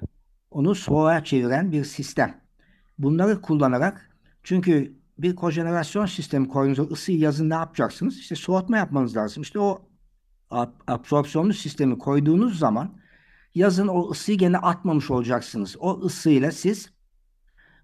onu 0.51 0.75
soğuğa 0.75 1.25
çeviren 1.25 1.73
bir 1.73 1.85
sistem. 1.85 2.41
Bunları 2.99 3.41
kullanarak 3.41 4.11
çünkü 4.43 4.97
bir 5.19 5.37
kojenerasyon 5.37 6.07
sistemi 6.07 6.49
koyduğunuzda 6.49 6.95
ısıyı 6.95 7.19
yazın 7.19 7.51
ne 7.51 7.55
yapacaksınız? 7.55 8.19
İşte 8.19 8.35
soğutma 8.35 8.77
yapmanız 8.77 9.17
lazım. 9.17 9.43
İşte 9.43 9.61
o 9.61 9.83
absorpsiyonlu 10.87 11.53
sistemi 11.53 11.99
koyduğunuz 11.99 12.59
zaman 12.59 12.99
yazın 13.57 13.89
o 13.89 14.11
ısıyı 14.11 14.39
gene 14.39 14.59
atmamış 14.59 15.11
olacaksınız. 15.11 15.77
O 15.81 16.01
ısıyla 16.01 16.53
siz 16.53 16.91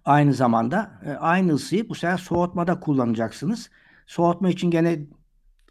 aynı 0.05 0.33
zamanda 0.33 1.01
e, 1.05 1.11
aynı 1.11 1.53
ısıyı 1.53 1.89
bu 1.89 1.95
sefer 1.95 2.17
soğutmada 2.17 2.79
kullanacaksınız. 2.79 3.69
Soğutma 4.07 4.49
için 4.49 4.71
gene 4.71 4.99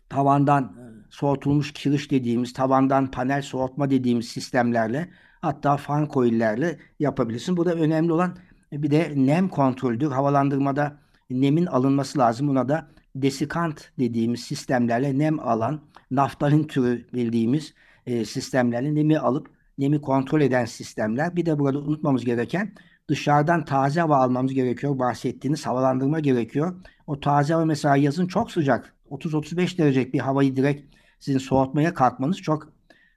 tavandan 0.08 0.64
e, 0.64 0.82
soğutulmuş 1.10 1.72
kiriş 1.72 2.10
dediğimiz, 2.10 2.52
tavandan 2.52 3.10
panel 3.10 3.42
soğutma 3.42 3.90
dediğimiz 3.90 4.28
sistemlerle 4.28 5.10
hatta 5.40 5.76
fan 5.76 6.08
coil'lerle 6.12 6.78
yapabilirsin. 7.00 7.56
Burada 7.56 7.74
önemli 7.74 8.12
olan 8.12 8.36
e, 8.72 8.82
bir 8.82 8.90
de 8.90 9.12
nem 9.16 9.48
kontroldür. 9.48 10.10
Havalandırmada 10.10 10.98
nemin 11.30 11.66
alınması 11.66 12.18
lazım. 12.18 12.48
Buna 12.48 12.68
da 12.68 12.88
desikant 13.16 13.90
dediğimiz 13.98 14.40
sistemlerle 14.40 15.18
nem 15.18 15.40
alan, 15.40 15.80
naftalin 16.10 16.64
türü 16.64 17.06
bildiğimiz 17.14 17.74
sistemlerle 18.06 18.94
nemi 18.94 19.18
alıp 19.18 19.61
nemi 19.78 20.00
kontrol 20.00 20.40
eden 20.40 20.64
sistemler. 20.64 21.36
Bir 21.36 21.46
de 21.46 21.58
burada 21.58 21.78
unutmamız 21.78 22.24
gereken 22.24 22.74
dışarıdan 23.08 23.64
taze 23.64 24.00
hava 24.00 24.16
almamız 24.16 24.54
gerekiyor. 24.54 24.98
Bahsettiğiniz 24.98 25.66
havalandırma 25.66 26.20
gerekiyor. 26.20 26.84
O 27.06 27.20
taze 27.20 27.54
hava 27.54 27.64
mesela 27.64 27.96
yazın 27.96 28.26
çok 28.26 28.50
sıcak. 28.50 28.94
30-35 29.10 29.78
derecelik 29.78 30.14
bir 30.14 30.18
havayı 30.18 30.56
direkt 30.56 30.94
sizin 31.20 31.38
soğutmaya 31.38 31.94
kalkmanız 31.94 32.36
çok 32.36 32.72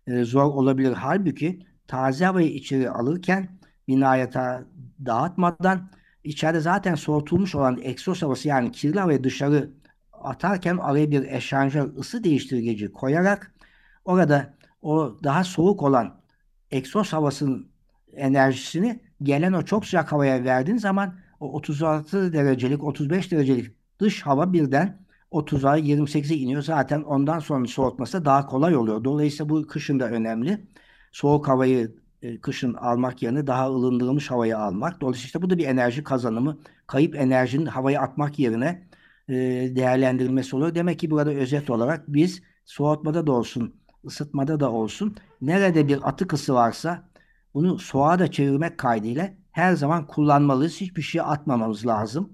e, 0.07 0.23
zor 0.23 0.43
olabilir. 0.43 0.93
Halbuki 0.93 1.65
taze 1.87 2.25
havayı 2.25 2.47
içeri 2.47 2.89
alırken 2.89 3.49
binaya 3.87 4.29
dağıtmadan 5.05 5.91
içeride 6.23 6.59
zaten 6.59 6.95
soğutulmuş 6.95 7.55
olan 7.55 7.79
egzoz 7.83 8.21
havası 8.21 8.47
yani 8.47 8.71
kirli 8.71 8.99
havayı 8.99 9.23
dışarı 9.23 9.71
atarken 10.11 10.77
araya 10.77 11.11
bir 11.11 11.23
eşanjör 11.23 11.97
ısı 11.97 12.23
değiştirici 12.23 12.91
koyarak 12.91 13.53
orada 14.05 14.53
o 14.81 15.17
daha 15.23 15.43
soğuk 15.43 15.83
olan 15.83 16.24
egzoz 16.75 17.13
havasının 17.13 17.67
enerjisini 18.13 18.99
gelen 19.23 19.53
o 19.53 19.61
çok 19.61 19.85
sıcak 19.85 20.11
havaya 20.11 20.43
verdiğin 20.43 20.77
zaman 20.77 21.15
o 21.39 21.53
36 21.53 22.33
derecelik 22.33 22.83
35 22.83 23.31
derecelik 23.31 23.71
dış 23.99 24.21
hava 24.21 24.53
birden 24.53 25.05
30'a 25.31 25.77
28'e 25.77 26.35
iniyor. 26.35 26.61
Zaten 26.61 27.01
ondan 27.01 27.39
sonra 27.39 27.67
soğutması 27.67 28.25
daha 28.25 28.45
kolay 28.45 28.75
oluyor. 28.75 29.03
Dolayısıyla 29.03 29.49
bu 29.49 29.67
kışın 29.67 29.99
da 29.99 30.09
önemli. 30.09 30.67
Soğuk 31.11 31.47
havayı 31.47 31.95
e, 32.21 32.41
kışın 32.41 32.73
almak 32.73 33.23
yerine 33.23 33.47
daha 33.47 33.67
ılındırılmış 33.69 34.31
havayı 34.31 34.57
almak. 34.57 35.01
Dolayısıyla 35.01 35.25
işte 35.25 35.41
bu 35.41 35.49
da 35.49 35.57
bir 35.57 35.65
enerji 35.65 36.03
kazanımı. 36.03 36.57
Kayıp 36.87 37.15
enerjinin 37.15 37.65
havaya 37.65 38.01
atmak 38.01 38.39
yerine 38.39 38.87
e, 39.29 39.33
değerlendirilmesi 39.75 40.55
oluyor. 40.55 40.75
Demek 40.75 40.99
ki 40.99 41.11
burada 41.11 41.31
özet 41.31 41.69
olarak 41.69 42.03
biz 42.07 42.41
soğutmada 42.65 43.27
da 43.27 43.31
olsun, 43.31 43.75
ısıtmada 44.05 44.59
da 44.59 44.71
olsun 44.71 45.15
nerede 45.41 45.87
bir 45.87 46.09
atık 46.09 46.33
ısı 46.33 46.53
varsa 46.53 47.09
bunu 47.53 47.79
soğuğa 47.79 48.19
da 48.19 48.31
çevirmek 48.31 48.77
kaydıyla 48.77 49.29
her 49.51 49.73
zaman 49.73 50.07
kullanmalıyız. 50.07 50.81
Hiçbir 50.81 51.01
şey 51.01 51.21
atmamamız 51.21 51.87
lazım. 51.87 52.33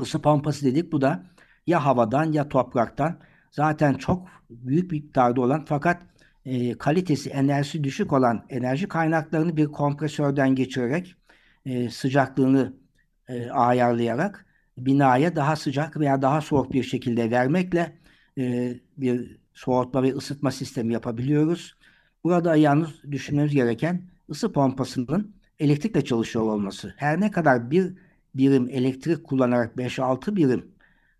Isı 0.00 0.22
pompası 0.22 0.66
dedik. 0.66 0.92
Bu 0.92 1.00
da 1.00 1.26
ya 1.66 1.84
havadan 1.84 2.32
ya 2.32 2.48
topraktan 2.48 3.18
zaten 3.50 3.94
çok 3.94 4.28
büyük 4.50 4.92
miktarda 4.92 5.40
olan 5.40 5.64
fakat 5.64 6.02
e, 6.44 6.78
kalitesi, 6.78 7.30
enerjisi 7.30 7.84
düşük 7.84 8.12
olan 8.12 8.46
enerji 8.48 8.88
kaynaklarını 8.88 9.56
bir 9.56 9.66
kompresörden 9.66 10.54
geçirerek 10.54 11.16
e, 11.66 11.90
sıcaklığını 11.90 12.72
e, 13.28 13.50
ayarlayarak 13.50 14.46
binaya 14.78 15.36
daha 15.36 15.56
sıcak 15.56 15.96
veya 16.00 16.22
daha 16.22 16.40
soğuk 16.40 16.72
bir 16.72 16.82
şekilde 16.82 17.30
vermekle 17.30 17.98
e, 18.38 18.74
bir 18.96 19.41
soğutma 19.54 20.02
ve 20.02 20.14
ısıtma 20.14 20.50
sistemi 20.50 20.92
yapabiliyoruz. 20.92 21.76
Burada 22.24 22.56
yalnız 22.56 23.02
düşünmemiz 23.10 23.52
gereken 23.52 24.02
ısı 24.30 24.52
pompasının 24.52 25.34
elektrikle 25.58 26.04
çalışıyor 26.04 26.44
olması. 26.44 26.94
Her 26.96 27.20
ne 27.20 27.30
kadar 27.30 27.70
bir 27.70 27.94
birim 28.34 28.68
elektrik 28.70 29.24
kullanarak 29.24 29.76
5-6 29.76 30.36
birim 30.36 30.72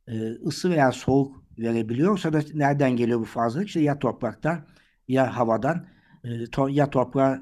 e, 0.08 0.30
ısı 0.46 0.70
veya 0.70 0.92
soğuk 0.92 1.42
verebiliyorsa 1.58 2.32
da 2.32 2.42
nereden 2.54 2.96
geliyor 2.96 3.20
bu 3.20 3.24
fazlalık? 3.24 3.66
İşte 3.66 3.80
ya 3.80 3.98
topraktan 3.98 4.66
ya 5.08 5.36
havadan 5.36 5.86
e, 6.24 6.28
ya 6.68 6.90
toprağa 6.90 7.40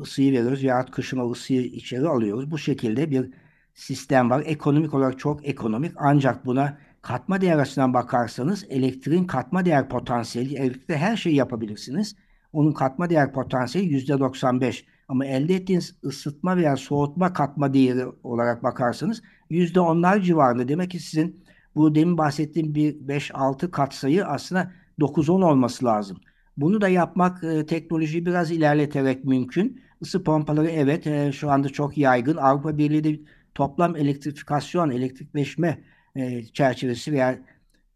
ısıyı 0.00 0.32
veriyoruz 0.32 0.62
ya 0.62 0.86
kışın 0.86 1.18
o 1.18 1.32
ısıyı 1.32 1.62
içeri 1.62 2.08
alıyoruz. 2.08 2.50
Bu 2.50 2.58
şekilde 2.58 3.10
bir 3.10 3.30
sistem 3.74 4.30
var. 4.30 4.42
Ekonomik 4.46 4.94
olarak 4.94 5.18
çok 5.18 5.48
ekonomik 5.48 5.92
ancak 5.96 6.46
buna 6.46 6.78
katma 7.02 7.40
değer 7.40 7.58
açısından 7.58 7.94
bakarsanız 7.94 8.66
elektriğin 8.68 9.24
katma 9.24 9.64
değer 9.64 9.88
potansiyeli, 9.88 10.54
elektrikte 10.54 10.96
her 10.96 11.16
şeyi 11.16 11.36
yapabilirsiniz. 11.36 12.16
Onun 12.52 12.72
katma 12.72 13.10
değer 13.10 13.32
potansiyeli 13.32 13.94
%95. 13.94 14.84
Ama 15.08 15.26
elde 15.26 15.54
ettiğiniz 15.54 15.96
ısıtma 16.04 16.56
veya 16.56 16.76
soğutma 16.76 17.32
katma 17.32 17.74
değeri 17.74 18.06
olarak 18.22 18.62
bakarsanız 18.62 19.22
%10'lar 19.50 20.22
civarında. 20.22 20.68
Demek 20.68 20.90
ki 20.90 20.98
sizin 21.00 21.44
bu 21.74 21.94
demin 21.94 22.18
bahsettiğim 22.18 22.74
bir 22.74 22.94
5-6 22.94 23.70
katsayı 23.70 24.26
aslında 24.26 24.72
9-10 25.00 25.44
olması 25.44 25.84
lazım. 25.84 26.20
Bunu 26.56 26.80
da 26.80 26.88
yapmak 26.88 27.44
e, 27.44 27.66
teknolojiyi 27.66 28.26
biraz 28.26 28.50
ilerleterek 28.50 29.24
mümkün. 29.24 29.82
Isı 30.00 30.24
pompaları 30.24 30.68
evet 30.68 31.06
e, 31.06 31.32
şu 31.32 31.50
anda 31.50 31.68
çok 31.68 31.98
yaygın. 31.98 32.36
Avrupa 32.36 32.78
Birliği 32.78 33.04
de 33.04 33.20
toplam 33.54 33.96
elektrifikasyon, 33.96 34.90
elektrikleşme 34.90 35.78
e, 36.16 36.44
çerçevesi 36.44 37.12
veya 37.12 37.38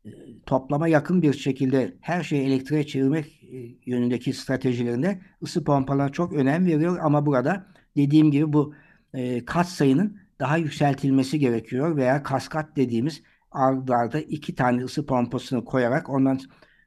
e, 0.04 0.10
toplama 0.46 0.88
yakın 0.88 1.22
bir 1.22 1.32
şekilde 1.32 1.96
her 2.00 2.22
şeyi 2.22 2.46
elektriğe 2.46 2.86
çevirmek 2.86 3.26
e, 3.26 3.56
yönündeki 3.86 4.32
stratejilerinde 4.32 5.20
ısı 5.42 5.64
pompalarına 5.64 6.12
çok 6.12 6.32
önem 6.32 6.66
veriyor. 6.66 6.98
Ama 7.02 7.26
burada 7.26 7.66
dediğim 7.96 8.30
gibi 8.30 8.52
bu 8.52 8.74
e, 9.14 9.44
kat 9.44 9.68
sayının 9.68 10.18
daha 10.40 10.56
yükseltilmesi 10.56 11.38
gerekiyor 11.38 11.96
veya 11.96 12.22
kaskat 12.22 12.76
dediğimiz 12.76 13.22
ardarda 13.50 14.20
iki 14.20 14.54
tane 14.54 14.84
ısı 14.84 15.06
pompasını 15.06 15.64
koyarak 15.64 16.10
ondan 16.10 16.40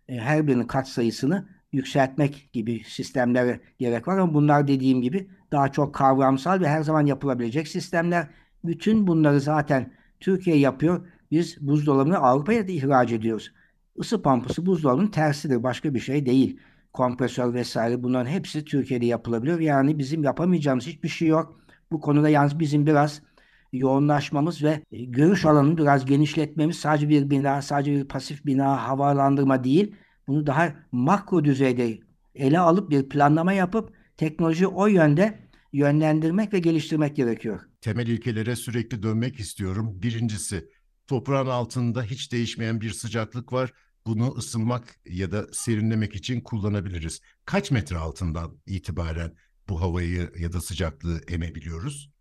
e, 0.07 0.17
her 0.17 0.47
birinin 0.47 0.67
kat 0.67 0.87
sayısını 0.87 1.49
yükseltmek 1.71 2.49
gibi 2.53 2.83
sistemlere 2.83 3.59
gerek 3.79 4.07
var 4.07 4.17
ama 4.17 4.33
bunlar 4.33 4.67
dediğim 4.67 5.01
gibi 5.01 5.29
daha 5.51 5.71
çok 5.71 5.95
kavramsal 5.95 6.61
ve 6.61 6.67
her 6.67 6.83
zaman 6.83 7.05
yapılabilecek 7.05 7.67
sistemler. 7.67 8.27
Bütün 8.63 9.07
bunları 9.07 9.39
zaten 9.39 9.93
Türkiye 10.19 10.57
yapıyor. 10.57 11.07
Biz 11.31 11.57
buzdolabını 11.61 12.17
Avrupa'ya 12.17 12.67
da 12.67 12.71
ihraç 12.71 13.11
ediyoruz. 13.11 13.51
Isı 13.95 14.21
pompası 14.21 14.65
buzdolabının 14.65 15.07
tersidir. 15.07 15.63
Başka 15.63 15.93
bir 15.93 15.99
şey 15.99 16.25
değil. 16.25 16.59
Kompresör 16.93 17.53
vesaire 17.53 18.03
bunların 18.03 18.29
hepsi 18.31 18.65
Türkiye'de 18.65 19.05
yapılabiliyor. 19.05 19.59
Yani 19.59 19.97
bizim 19.97 20.23
yapamayacağımız 20.23 20.87
hiçbir 20.87 21.09
şey 21.09 21.27
yok. 21.27 21.59
Bu 21.91 21.99
konuda 21.99 22.29
yalnız 22.29 22.59
bizim 22.59 22.85
biraz 22.85 23.21
yoğunlaşmamız 23.73 24.63
ve 24.63 24.83
görüş 24.91 25.45
alanını 25.45 25.77
biraz 25.77 26.05
genişletmemiz 26.05 26.75
sadece 26.75 27.09
bir 27.09 27.29
bina, 27.29 27.61
sadece 27.61 27.95
bir 27.95 28.05
pasif 28.05 28.45
bina, 28.45 28.87
havalandırma 28.87 29.63
değil. 29.63 29.95
Bunu 30.27 30.47
daha 30.47 30.73
makro 30.91 31.43
düzeyde 31.43 31.99
ele 32.35 32.59
alıp 32.59 32.89
bir 32.89 33.09
planlama 33.09 33.53
yapıp 33.53 33.93
teknoloji 34.17 34.67
o 34.67 34.87
yönde 34.87 35.39
yönlendirmek 35.73 36.53
ve 36.53 36.59
geliştirmek 36.59 37.15
gerekiyor. 37.15 37.61
Temel 37.81 38.07
ilkelere 38.07 38.55
sürekli 38.55 39.03
dönmek 39.03 39.39
istiyorum. 39.39 39.99
Birincisi, 40.03 40.69
toprağın 41.09 41.47
altında 41.47 42.03
hiç 42.03 42.31
değişmeyen 42.31 42.81
bir 42.81 42.89
sıcaklık 42.89 43.53
var. 43.53 43.73
Bunu 44.05 44.35
ısınmak 44.37 44.83
ya 45.05 45.31
da 45.31 45.47
serinlemek 45.51 46.15
için 46.15 46.41
kullanabiliriz. 46.41 47.21
Kaç 47.45 47.71
metre 47.71 47.97
altından 47.97 48.51
itibaren 48.65 49.31
bu 49.69 49.81
havayı 49.81 50.31
ya 50.39 50.53
da 50.53 50.61
sıcaklığı 50.61 51.21
emebiliyoruz? 51.27 52.11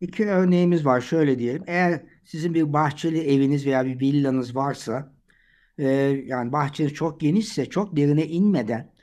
İki 0.00 0.26
örneğimiz 0.26 0.84
var. 0.84 1.00
Şöyle 1.00 1.38
diyelim. 1.38 1.64
Eğer 1.66 2.02
sizin 2.24 2.54
bir 2.54 2.72
bahçeli 2.72 3.20
eviniz 3.20 3.66
veya 3.66 3.84
bir 3.86 4.00
villanız 4.00 4.56
varsa, 4.56 5.12
e, 5.78 5.88
yani 6.26 6.52
bahçeniz 6.52 6.94
çok 6.94 7.20
genişse, 7.20 7.66
çok 7.70 7.96
derine 7.96 8.26
inmeden 8.26 8.94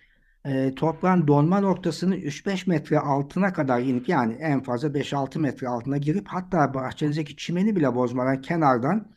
e, 0.46 0.76
toprağın 0.76 1.28
donma 1.28 1.60
noktasının 1.60 2.15
3-5 2.15 2.70
metre 2.70 3.00
altına 3.00 3.54
kadar 3.54 3.82
inip 3.82 4.10
yani 4.10 4.34
en 4.34 4.63
fazla 4.63 4.88
5-6 4.88 5.39
metre 5.39 5.68
altına 5.68 5.98
girip 5.98 6.28
hatta 6.28 6.74
bahçenizdeki 6.74 7.36
çimeni 7.36 7.76
bile 7.76 7.96
bozmadan 7.96 8.42
kenardan 8.42 9.08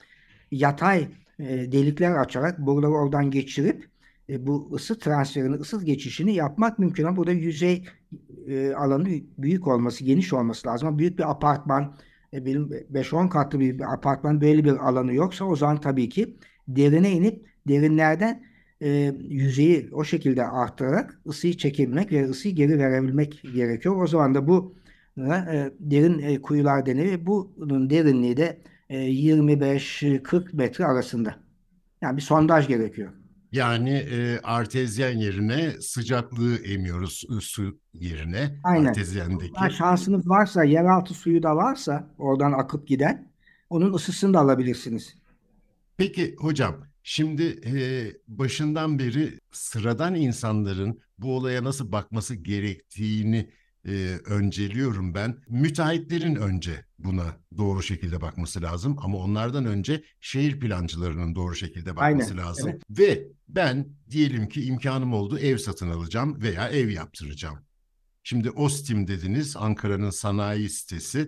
yatay 0.56 1.08
e, 1.38 1.72
delikler 1.72 2.12
açarak 2.12 2.58
boruları 2.58 2.92
oradan 2.92 3.30
geçirip 3.30 3.88
e, 4.28 4.46
bu 4.46 4.70
ısı 4.74 4.98
transferini, 4.98 5.54
ısı 5.54 5.84
geçişini 5.84 6.34
yapmak 6.34 6.78
mümkün 6.78 7.04
ama 7.04 7.16
burada 7.16 7.32
yüzey 7.32 7.84
e, 8.48 8.72
alanı 8.72 9.08
büyük 9.38 9.68
olması, 9.68 10.04
geniş 10.04 10.32
olması 10.32 10.68
lazım. 10.68 10.88
Ama 10.88 10.98
büyük 10.98 11.18
bir 11.18 11.30
apartman, 11.30 11.96
e, 12.32 12.46
benim 12.46 12.70
5-10 12.92 13.28
katlı 13.28 13.60
bir 13.60 13.92
apartman 13.92 14.40
böyle 14.40 14.64
bir 14.64 14.88
alanı 14.88 15.14
yoksa 15.14 15.44
o 15.44 15.56
zaman 15.56 15.80
tabii 15.80 16.08
ki 16.08 16.36
derine 16.68 17.12
inip 17.12 17.46
derinlerden 17.68 18.44
e, 18.82 19.14
yüzeyi 19.28 19.88
o 19.92 20.04
şekilde 20.04 20.46
arttırarak 20.46 21.20
ısıyı 21.26 21.56
çekebilmek 21.56 22.12
ve 22.12 22.24
ısıyı 22.24 22.54
geri 22.54 22.78
verebilmek 22.78 23.42
gerekiyor. 23.54 24.02
O 24.02 24.06
zaman 24.06 24.34
da 24.34 24.48
bu 24.48 24.74
e, 25.18 25.72
derin 25.80 26.18
e, 26.18 26.42
kuyular 26.42 26.86
deniyor. 26.86 27.26
Bunun 27.26 27.90
derinliği 27.90 28.36
de 28.36 28.58
25-40 28.90 30.56
metre 30.56 30.84
arasında. 30.84 31.36
Yani 32.00 32.16
bir 32.16 32.22
sondaj 32.22 32.68
gerekiyor. 32.68 33.12
Yani 33.52 33.90
e, 33.90 34.40
artezyen 34.42 35.18
yerine 35.18 35.70
sıcaklığı 35.80 36.56
emiyoruz 36.56 37.24
su 37.40 37.78
yerine. 37.92 38.60
Aynen. 38.64 38.88
Artezyendeki. 38.88 39.54
Ha, 39.54 39.70
şansınız 39.70 40.28
varsa, 40.28 40.64
yeraltı 40.64 41.14
suyu 41.14 41.42
da 41.42 41.56
varsa 41.56 42.08
oradan 42.18 42.52
akıp 42.52 42.86
giden 42.88 43.32
onun 43.70 43.92
ısısını 43.92 44.34
da 44.34 44.40
alabilirsiniz. 44.40 45.14
Peki 45.96 46.34
hocam, 46.38 46.76
şimdi 47.02 47.60
e, 47.66 47.74
başından 48.28 48.98
beri 48.98 49.38
sıradan 49.52 50.14
insanların 50.14 51.00
bu 51.18 51.36
olaya 51.36 51.64
nasıl 51.64 51.92
bakması 51.92 52.34
gerektiğini 52.34 53.50
e, 53.86 54.18
önceliyorum 54.26 55.14
ben. 55.14 55.38
Müteahhitlerin 55.48 56.34
önce 56.34 56.84
buna 56.98 57.36
doğru 57.58 57.82
şekilde 57.82 58.20
bakması 58.20 58.62
lazım 58.62 58.96
ama 58.98 59.18
onlardan 59.18 59.64
önce 59.64 60.04
şehir 60.20 60.60
plancılarının 60.60 61.34
doğru 61.34 61.54
şekilde 61.54 61.96
bakması 61.96 62.30
Aynen, 62.30 62.44
lazım. 62.44 62.68
evet. 62.68 62.82
Ve 62.90 63.26
ben 63.48 63.88
diyelim 64.10 64.48
ki 64.48 64.64
imkanım 64.64 65.12
oldu 65.12 65.38
ev 65.38 65.56
satın 65.56 65.90
alacağım 65.90 66.42
veya 66.42 66.68
ev 66.68 66.88
yaptıracağım. 66.88 67.58
Şimdi 68.22 68.50
Ostim 68.50 69.06
dediniz 69.06 69.56
Ankara'nın 69.56 70.10
sanayi 70.10 70.70
sitesi 70.70 71.20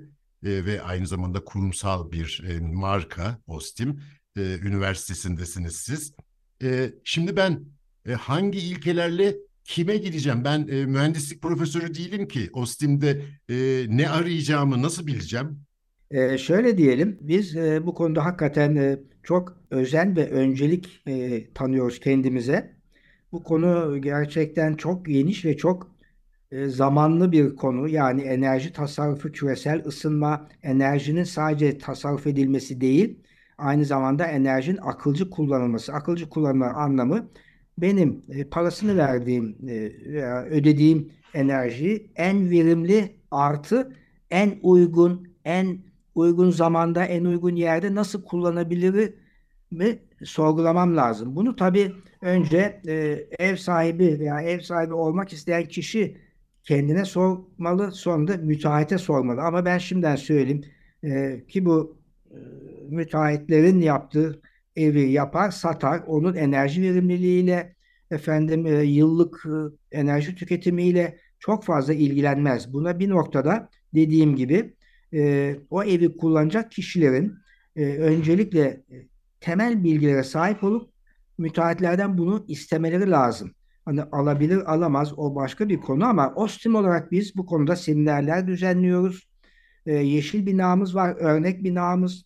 e, 0.45 0.64
ve 0.64 0.83
aynı 0.83 1.07
zamanda 1.07 1.45
kurumsal 1.45 2.11
bir 2.12 2.45
e, 2.49 2.61
marka 2.61 3.38
Ostim. 3.47 4.01
E, 4.37 4.40
üniversitesindesiniz 4.40 5.77
siz. 5.77 6.14
E, 6.62 6.95
şimdi 7.05 7.37
ben 7.37 7.64
e, 8.07 8.12
hangi 8.12 8.59
ilkelerle 8.59 9.37
kime 9.66 9.96
gideceğim? 9.96 10.44
Ben 10.44 10.68
e, 10.68 10.87
mühendislik 10.87 11.42
profesörü 11.42 11.94
değilim 11.94 12.29
ki. 12.29 12.50
Ostim'de 12.52 13.22
e, 13.48 13.57
ne 13.88 14.09
arayacağımı 14.09 14.83
nasıl 14.83 15.07
bileceğim? 15.07 15.66
Ee, 16.11 16.38
şöyle 16.38 16.79
diyelim, 16.79 17.18
biz 17.20 17.57
e, 17.57 17.87
bu 17.87 17.94
konuda 17.94 18.24
hakikaten 18.24 18.76
e, 18.76 18.98
çok 19.22 19.59
özen 19.70 20.16
ve 20.16 20.31
öncelik 20.31 21.02
e, 21.07 21.44
tanıyoruz 21.52 22.00
kendimize. 22.00 22.76
Bu 23.33 23.42
konu 23.42 24.00
gerçekten 24.00 24.74
çok 24.74 25.07
geniş 25.07 25.44
ve 25.44 25.57
çok 25.57 25.96
e, 26.50 26.68
zamanlı 26.68 27.33
bir 27.33 27.57
konu. 27.57 27.88
Yani 27.88 28.22
enerji 28.22 28.72
tasarrufu, 28.72 29.33
küresel 29.33 29.85
ısınma, 29.87 30.48
enerjinin 30.62 31.24
sadece 31.24 31.79
tasarruf 31.79 32.26
edilmesi 32.26 32.81
değil, 32.81 33.18
aynı 33.59 33.85
zamanda 33.85 34.26
enerjinin 34.26 34.79
akılcı 34.83 35.31
kullanılması. 35.31 35.92
Akılcı 35.92 36.29
kullanma 36.29 36.66
anlamı 36.66 37.31
benim 37.79 38.23
e, 38.29 38.45
parasını 38.45 38.97
verdiğim 38.97 39.57
e, 39.69 39.93
veya 40.12 40.45
ödediğim 40.45 41.12
enerjiyi 41.35 42.11
en 42.17 42.51
verimli 42.51 43.17
artı 43.31 43.93
en 44.31 44.59
uygun, 44.62 45.29
en 45.45 45.79
uygun 46.15 46.51
zamanda, 46.51 47.05
en 47.05 47.25
uygun 47.25 47.57
yerde 47.57 47.95
nasıl 47.95 48.25
kullanabilirimi 48.25 49.99
sorgulamam 50.25 50.97
lazım. 50.97 51.37
Bunu 51.37 51.57
tabii 51.57 51.93
önce 52.23 52.81
e, 52.89 53.27
ev 53.39 53.57
sahibi 53.57 54.19
veya 54.21 54.41
ev 54.41 54.61
sahibi 54.61 54.95
olmak 54.95 55.33
isteyen 55.33 55.65
kişi 55.65 56.17
kendine 56.62 57.05
sormalı, 57.05 57.93
sonra 57.93 58.29
da 58.29 58.37
müteahhite 58.37 58.99
sormalı. 58.99 59.41
Ama 59.43 59.65
ben 59.65 59.79
şimdiden 59.79 60.17
söyleyeyim 60.17 60.65
ki 61.49 61.65
bu 61.65 61.97
e, 62.31 62.37
müteahhitlerin 62.89 63.81
yaptığı 63.81 64.41
evi 64.77 65.11
yapar, 65.11 65.51
satar. 65.51 66.03
Onun 66.07 66.35
enerji 66.35 66.83
verimliliğiyle, 66.83 67.77
efendim 68.11 68.67
e, 68.67 68.71
yıllık 68.83 69.47
e, 69.47 69.99
enerji 69.99 70.35
tüketimiyle 70.35 71.19
çok 71.39 71.65
fazla 71.65 71.95
ilgilenmez. 71.95 72.73
Buna 72.73 72.99
bir 72.99 73.09
noktada 73.09 73.69
dediğim 73.95 74.37
gibi 74.37 74.75
e, 75.12 75.55
o 75.71 75.85
evi 75.85 76.17
kullanacak 76.17 76.71
kişilerin 76.71 77.35
e, 77.77 77.85
öncelikle 77.85 78.62
e, 78.62 79.07
temel 79.41 79.85
bilgilere 79.85 80.23
sahip 80.23 80.65
olup 80.65 80.91
müteahhitlerden 81.39 82.19
bunu 82.19 82.45
istemeleri 82.49 83.11
lazım. 83.11 83.51
Hani 83.85 84.03
alabilir 84.03 84.73
alamaz 84.73 85.19
o 85.19 85.35
başka 85.35 85.69
bir 85.69 85.81
konu 85.81 86.05
ama 86.05 86.35
OSTİM 86.35 86.75
olarak 86.75 87.12
biz 87.12 87.37
bu 87.37 87.47
konuda 87.47 87.77
seminerler 87.77 88.47
düzenliyoruz. 88.47 89.29
E, 89.87 89.93
yeşil 89.95 90.47
binamız 90.47 90.95
var, 90.95 91.17
örnek 91.19 91.65
binamız 91.65 92.25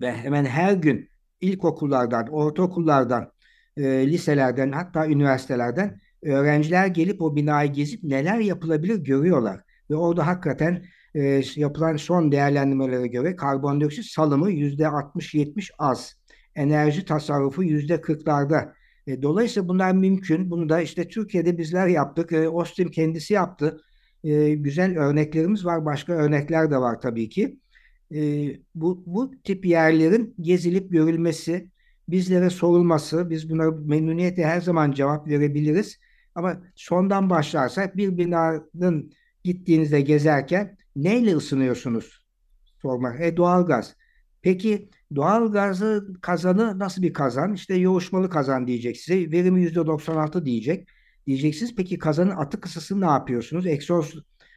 ve 0.00 0.12
hemen 0.12 0.44
her 0.44 0.72
gün 0.72 1.08
ilkokullardan, 1.40 2.26
ortaokullardan, 2.26 3.32
e, 3.76 3.82
liselerden 4.06 4.72
hatta 4.72 5.06
üniversitelerden 5.06 6.00
öğrenciler 6.22 6.86
gelip 6.86 7.22
o 7.22 7.36
binayı 7.36 7.72
gezip 7.72 8.04
neler 8.04 8.38
yapılabilir 8.38 8.96
görüyorlar. 8.96 9.60
Ve 9.90 9.96
orada 9.96 10.26
hakikaten 10.26 10.84
e, 11.14 11.42
yapılan 11.56 11.96
son 11.96 12.32
değerlendirmelere 12.32 13.06
göre 13.06 13.36
karbondioksit 13.36 14.04
salımı 14.04 14.50
%60-70 14.50 15.70
az. 15.78 16.14
Enerji 16.54 17.04
tasarrufu 17.04 17.64
%40'larda. 17.64 18.72
E, 19.06 19.22
dolayısıyla 19.22 19.68
bunlar 19.68 19.92
mümkün. 19.92 20.50
Bunu 20.50 20.68
da 20.68 20.80
işte 20.80 21.08
Türkiye'de 21.08 21.58
bizler 21.58 21.86
yaptık. 21.86 22.32
E, 22.32 22.48
Ostim 22.48 22.90
kendisi 22.90 23.34
yaptı. 23.34 23.80
E, 24.24 24.54
güzel 24.54 24.98
örneklerimiz 24.98 25.64
var. 25.64 25.84
Başka 25.84 26.12
örnekler 26.12 26.70
de 26.70 26.78
var 26.78 27.00
tabii 27.00 27.28
ki. 27.28 27.58
E, 28.14 28.50
bu, 28.74 29.02
bu 29.06 29.30
tip 29.44 29.66
yerlerin 29.66 30.34
gezilip 30.40 30.92
görülmesi, 30.92 31.70
bizlere 32.08 32.50
sorulması, 32.50 33.30
biz 33.30 33.50
buna 33.50 33.70
memnuniyetle 33.70 34.46
her 34.46 34.60
zaman 34.60 34.92
cevap 34.92 35.28
verebiliriz. 35.28 35.98
Ama 36.34 36.62
sondan 36.74 37.30
başlarsak 37.30 37.96
bir 37.96 38.18
binanın 38.18 39.12
gittiğinizde 39.44 40.00
gezerken 40.00 40.76
neyle 40.96 41.36
ısınıyorsunuz? 41.36 42.24
Sormak. 42.82 43.20
E 43.20 43.36
doğalgaz. 43.36 43.96
Peki 44.42 44.88
doğal 45.14 45.52
gazı 45.52 46.08
kazanı 46.22 46.78
nasıl 46.78 47.02
bir 47.02 47.12
kazan? 47.12 47.54
İşte 47.54 47.74
yoğuşmalı 47.74 48.30
kazan 48.30 48.66
diyecek 48.66 48.96
size. 48.96 49.30
Verimi 49.30 49.62
%96 49.62 50.44
diyecek. 50.44 50.88
Diyeceksiniz 51.26 51.74
peki 51.76 51.98
kazanın 51.98 52.30
atık 52.30 52.66
ısısı 52.66 53.00
ne 53.00 53.04
yapıyorsunuz? 53.04 53.66
Egzoz 53.66 54.14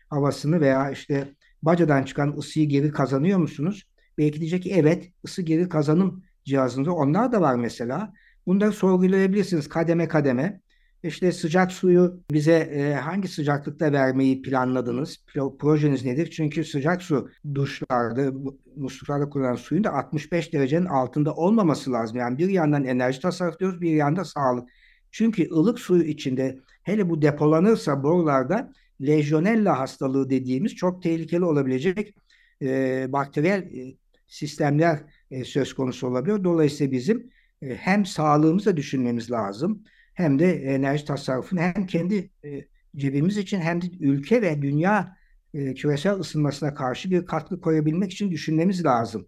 havasını 0.10 0.62
veya 0.62 0.92
işte 0.92 1.36
bacadan 1.63 2.04
çıkan 2.04 2.38
ısıyı 2.38 2.69
geri 2.69 2.91
kazanıyor 2.91 3.39
musunuz? 3.39 3.84
Belki 4.17 4.39
diyecek 4.39 4.63
ki 4.63 4.74
evet 4.74 5.12
ısı 5.26 5.41
geri 5.41 5.69
kazanım 5.69 6.24
cihazında 6.45 6.93
onlar 6.93 7.32
da 7.32 7.41
var 7.41 7.56
mesela. 7.56 8.13
Bunları 8.48 8.72
sorgulayabilirsiniz 8.72 9.69
kademe 9.69 10.08
kademe. 10.08 10.62
İşte 11.04 11.32
sıcak 11.32 11.72
suyu 11.72 12.24
bize 12.32 12.54
e, 12.54 12.93
hangi 12.93 13.28
sıcaklıkta 13.28 13.91
vermeyi 13.91 14.41
planladınız? 14.41 15.17
Pro, 15.28 15.58
projeniz 15.58 16.06
nedir? 16.06 16.32
Çünkü 16.32 16.63
sıcak 16.63 17.02
su 17.02 17.30
duşlarda, 17.56 18.32
musluklarda 18.76 19.30
kullanılan 19.30 19.56
suyun 19.56 19.84
da 19.84 19.93
65 19.93 20.54
derecenin 20.54 20.86
altında 20.86 21.34
olmaması 21.34 21.91
lazım. 21.91 22.17
Yani 22.17 22.38
bir 22.38 22.50
yandan 22.50 22.84
enerji 22.84 23.22
tasarrufu 23.22 23.82
bir 23.82 23.91
yandan 23.91 24.24
sağlık. 24.24 24.69
Çünkü 25.12 25.50
ılık 25.52 25.80
suyu 25.80 26.04
içinde 26.04 26.60
hele 26.84 27.10
bu 27.10 27.22
depolanırsa 27.22 28.04
borularda 28.04 28.72
lejyonella 29.02 29.80
hastalığı 29.80 30.30
dediğimiz 30.30 30.76
çok 30.76 31.04
tehlikeli 31.04 31.46
olabilecek 31.46 32.16
e, 32.62 33.06
bakteriyel 33.10 33.60
e, 33.60 33.98
sistemler 34.28 35.00
e, 35.32 35.44
söz 35.46 35.74
konusu 35.74 36.08
olabiliyor. 36.08 36.44
Dolayısıyla 36.44 36.92
bizim 36.92 37.30
e, 37.62 37.76
hem 37.76 38.06
sağlığımızı 38.06 38.78
düşünmemiz 38.78 39.32
lazım 39.32 39.84
hem 40.14 40.40
de 40.40 40.54
enerji 40.54 41.06
tasarrufunu 41.06 41.60
hem 41.60 41.86
kendi 41.86 42.30
e, 42.46 42.66
cebimiz 42.96 43.38
için 43.38 43.60
hem 43.60 43.82
de 43.82 43.86
ülke 44.00 44.42
ve 44.42 44.62
dünya 44.62 45.18
e, 45.54 45.74
küresel 45.74 46.20
ısınmasına 46.20 46.74
karşı 46.74 47.12
bir 47.12 47.26
katkı 47.26 47.62
koyabilmek 47.62 48.12
için 48.12 48.32
düşünmemiz 48.32 48.86
lazım. 48.86 49.28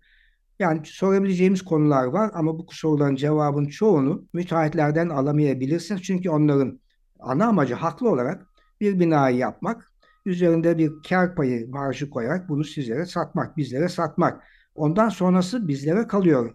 Yani 0.59 0.81
sorabileceğimiz 0.85 1.61
konular 1.61 2.05
var 2.05 2.31
ama 2.33 2.59
bu 2.59 2.65
soruların 2.71 3.15
cevabın 3.15 3.65
çoğunu 3.65 4.25
müteahhitlerden 4.33 5.09
alamayabilirsiniz. 5.09 6.01
Çünkü 6.01 6.29
onların 6.29 6.79
ana 7.19 7.47
amacı 7.47 7.73
haklı 7.73 8.09
olarak 8.09 8.50
bir 8.81 8.99
binayı 8.99 9.37
yapmak, 9.37 9.91
üzerinde 10.25 10.77
bir 10.77 10.91
kar 11.09 11.35
payı 11.35 11.69
marjı 11.69 12.09
koyarak 12.09 12.49
bunu 12.49 12.63
sizlere 12.63 13.05
satmak, 13.05 13.57
bizlere 13.57 13.89
satmak. 13.89 14.43
Ondan 14.75 15.09
sonrası 15.09 15.67
bizlere 15.67 16.07
kalıyor. 16.07 16.53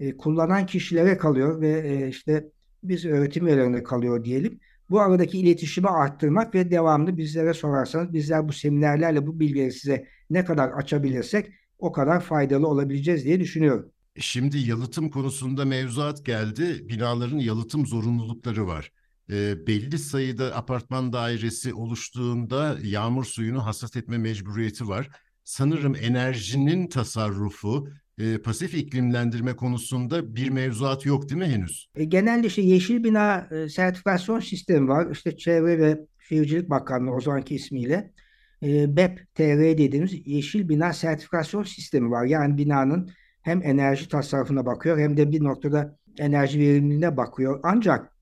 E, 0.00 0.16
kullanan 0.16 0.66
kişilere 0.66 1.18
kalıyor 1.18 1.60
ve 1.60 1.88
e, 1.88 2.08
işte 2.08 2.48
biz 2.82 3.04
öğretim 3.04 3.46
üyelerine 3.46 3.82
kalıyor 3.82 4.24
diyelim. 4.24 4.60
Bu 4.90 5.00
aradaki 5.00 5.38
iletişimi 5.38 5.88
arttırmak 5.88 6.54
ve 6.54 6.70
devamlı 6.70 7.16
bizlere 7.16 7.54
sorarsanız 7.54 8.12
bizler 8.12 8.48
bu 8.48 8.52
seminerlerle 8.52 9.26
bu 9.26 9.40
bilgileri 9.40 9.72
size 9.72 10.06
ne 10.30 10.44
kadar 10.44 10.68
açabilirsek 10.68 11.52
o 11.78 11.92
kadar 11.92 12.20
faydalı 12.20 12.66
olabileceğiz 12.68 13.24
diye 13.24 13.40
düşünüyorum. 13.40 13.92
Şimdi 14.18 14.58
yalıtım 14.58 15.10
konusunda 15.10 15.64
mevzuat 15.64 16.26
geldi. 16.26 16.88
Binaların 16.88 17.38
yalıtım 17.38 17.86
zorunlulukları 17.86 18.66
var. 18.66 18.92
E, 19.30 19.66
belli 19.66 19.98
sayıda 19.98 20.56
apartman 20.56 21.12
dairesi 21.12 21.74
oluştuğunda 21.74 22.78
yağmur 22.82 23.24
suyunu 23.24 23.66
hasat 23.66 23.96
etme 23.96 24.18
mecburiyeti 24.18 24.88
var. 24.88 25.08
Sanırım 25.44 25.96
enerjinin 26.02 26.88
tasarrufu 26.88 27.88
e, 28.18 28.38
pasif 28.38 28.74
iklimlendirme 28.74 29.56
konusunda 29.56 30.36
bir 30.36 30.48
mevzuat 30.48 31.06
yok 31.06 31.28
değil 31.28 31.40
mi 31.40 31.46
henüz? 31.46 31.88
E, 31.94 32.04
genelde 32.04 32.46
işte 32.46 32.62
yeşil 32.62 33.04
bina 33.04 33.48
e, 33.50 33.68
sertifikasyon 33.68 34.40
sistemi 34.40 34.88
var. 34.88 35.10
İşte 35.10 35.36
Çevre 35.36 35.78
ve 35.78 36.06
Şehircilik 36.28 36.70
Bakanlığı 36.70 37.10
o 37.10 37.20
zamanki 37.20 37.54
ismiyle 37.54 38.12
e, 38.62 38.96
BEP 38.96 39.34
TR 39.34 39.78
dediğimiz 39.78 40.26
yeşil 40.26 40.68
bina 40.68 40.92
sertifikasyon 40.92 41.62
sistemi 41.62 42.10
var. 42.10 42.24
Yani 42.24 42.58
binanın 42.58 43.10
hem 43.42 43.62
enerji 43.62 44.08
tasarrufuna 44.08 44.66
bakıyor 44.66 44.98
hem 44.98 45.16
de 45.16 45.30
bir 45.32 45.44
noktada 45.44 45.98
enerji 46.18 46.60
verimliliğine 46.60 47.16
bakıyor. 47.16 47.60
Ancak 47.62 48.12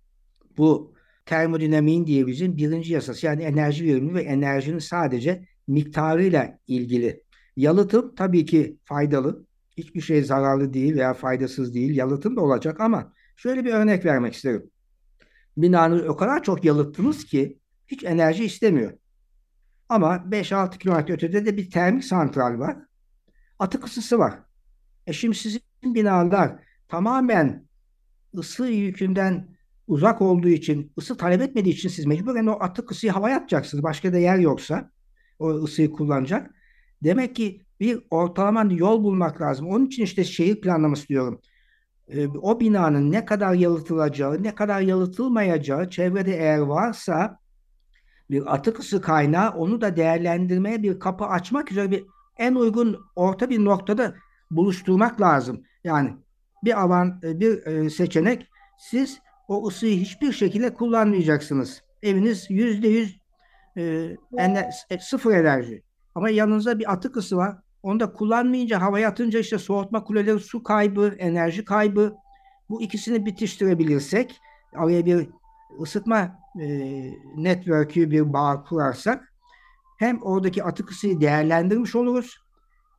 bu 0.56 0.95
termodinamiğin 1.26 2.06
diye 2.06 2.26
bizim 2.26 2.56
birinci 2.56 2.92
yasası 2.92 3.26
yani 3.26 3.42
enerji 3.42 3.84
verimliliği 3.84 4.14
ve 4.14 4.22
enerjinin 4.22 4.78
sadece 4.78 5.48
miktarıyla 5.66 6.58
ilgili. 6.66 7.22
Yalıtım 7.56 8.14
tabii 8.14 8.44
ki 8.44 8.78
faydalı 8.84 9.46
hiçbir 9.76 10.00
şey 10.00 10.22
zararlı 10.22 10.74
değil 10.74 10.94
veya 10.94 11.14
faydasız 11.14 11.74
değil. 11.74 11.96
Yalıtım 11.96 12.36
da 12.36 12.40
olacak 12.40 12.80
ama 12.80 13.12
şöyle 13.36 13.64
bir 13.64 13.72
örnek 13.72 14.04
vermek 14.04 14.34
isterim. 14.34 14.70
Binanızı 15.56 16.08
o 16.08 16.16
kadar 16.16 16.42
çok 16.42 16.64
yalıttınız 16.64 17.24
ki 17.24 17.58
hiç 17.86 18.04
enerji 18.04 18.44
istemiyor. 18.44 18.92
Ama 19.88 20.16
5-6 20.16 20.78
kilometre 20.78 21.14
ötede 21.14 21.46
de 21.46 21.56
bir 21.56 21.70
termik 21.70 22.04
santral 22.04 22.58
var. 22.58 22.76
Atık 23.58 23.86
ısısı 23.86 24.18
var. 24.18 24.38
E 25.06 25.12
şimdi 25.12 25.36
sizin 25.36 25.60
binalar 25.84 26.52
tamamen 26.88 27.66
ısı 28.34 28.66
yükünden 28.66 29.55
uzak 29.86 30.22
olduğu 30.22 30.48
için, 30.48 30.92
ısı 30.98 31.16
talep 31.16 31.42
etmediği 31.42 31.74
için 31.74 31.88
siz 31.88 32.06
mecburen 32.06 32.46
o 32.46 32.52
atık 32.60 32.90
ısıyı 32.90 33.12
havaya 33.12 33.36
atacaksınız. 33.36 33.84
Başka 33.84 34.12
da 34.12 34.18
yer 34.18 34.38
yoksa 34.38 34.90
o 35.38 35.50
ısıyı 35.50 35.90
kullanacak. 35.90 36.50
Demek 37.04 37.36
ki 37.36 37.66
bir 37.80 37.98
ortalama 38.10 38.64
yol 38.72 39.04
bulmak 39.04 39.40
lazım. 39.40 39.68
Onun 39.68 39.86
için 39.86 40.02
işte 40.02 40.24
şehir 40.24 40.60
planlaması 40.60 41.08
diyorum. 41.08 41.40
E, 42.08 42.28
o 42.28 42.60
binanın 42.60 43.12
ne 43.12 43.24
kadar 43.24 43.54
yalıtılacağı, 43.54 44.42
ne 44.42 44.54
kadar 44.54 44.80
yalıtılmayacağı 44.80 45.90
çevrede 45.90 46.36
eğer 46.36 46.58
varsa 46.58 47.38
bir 48.30 48.54
atık 48.54 48.78
ısı 48.78 49.00
kaynağı 49.00 49.50
onu 49.50 49.80
da 49.80 49.96
değerlendirmeye 49.96 50.82
bir 50.82 50.98
kapı 50.98 51.24
açmak 51.24 51.72
üzere 51.72 51.90
bir 51.90 52.04
en 52.38 52.54
uygun 52.54 53.00
orta 53.16 53.50
bir 53.50 53.64
noktada 53.64 54.14
buluşturmak 54.50 55.20
lazım. 55.20 55.62
Yani 55.84 56.16
bir 56.64 56.80
alan 56.80 57.20
e, 57.22 57.40
bir 57.40 57.66
e, 57.66 57.90
seçenek 57.90 58.48
siz 58.78 59.18
o 59.48 59.68
ısıyı 59.68 60.00
hiçbir 60.00 60.32
şekilde 60.32 60.74
kullanmayacaksınız. 60.74 61.82
Eviniz 62.02 62.46
yüzde 62.50 62.88
yüz 62.88 63.18
e, 63.76 64.16
sıfır 65.00 65.34
enerji. 65.34 65.82
Ama 66.14 66.30
yanınızda 66.30 66.78
bir 66.78 66.92
atık 66.92 67.16
ısı 67.16 67.36
var. 67.36 67.56
Onu 67.82 68.00
da 68.00 68.12
kullanmayınca 68.12 68.80
havaya 68.80 69.08
atınca 69.08 69.38
işte 69.38 69.58
soğutma 69.58 70.04
kuleleri 70.04 70.40
su 70.40 70.62
kaybı, 70.62 71.14
enerji 71.18 71.64
kaybı. 71.64 72.14
Bu 72.68 72.82
ikisini 72.82 73.26
bitiştirebilirsek 73.26 74.40
araya 74.76 75.06
bir 75.06 75.28
ısıtma 75.82 76.38
e, 76.60 76.66
network'ü 77.36 78.10
bir 78.10 78.32
bağ 78.32 78.64
kurarsak 78.64 79.32
hem 79.98 80.22
oradaki 80.22 80.64
atık 80.64 80.90
ısıyı 80.90 81.20
değerlendirmiş 81.20 81.94
oluruz 81.94 82.36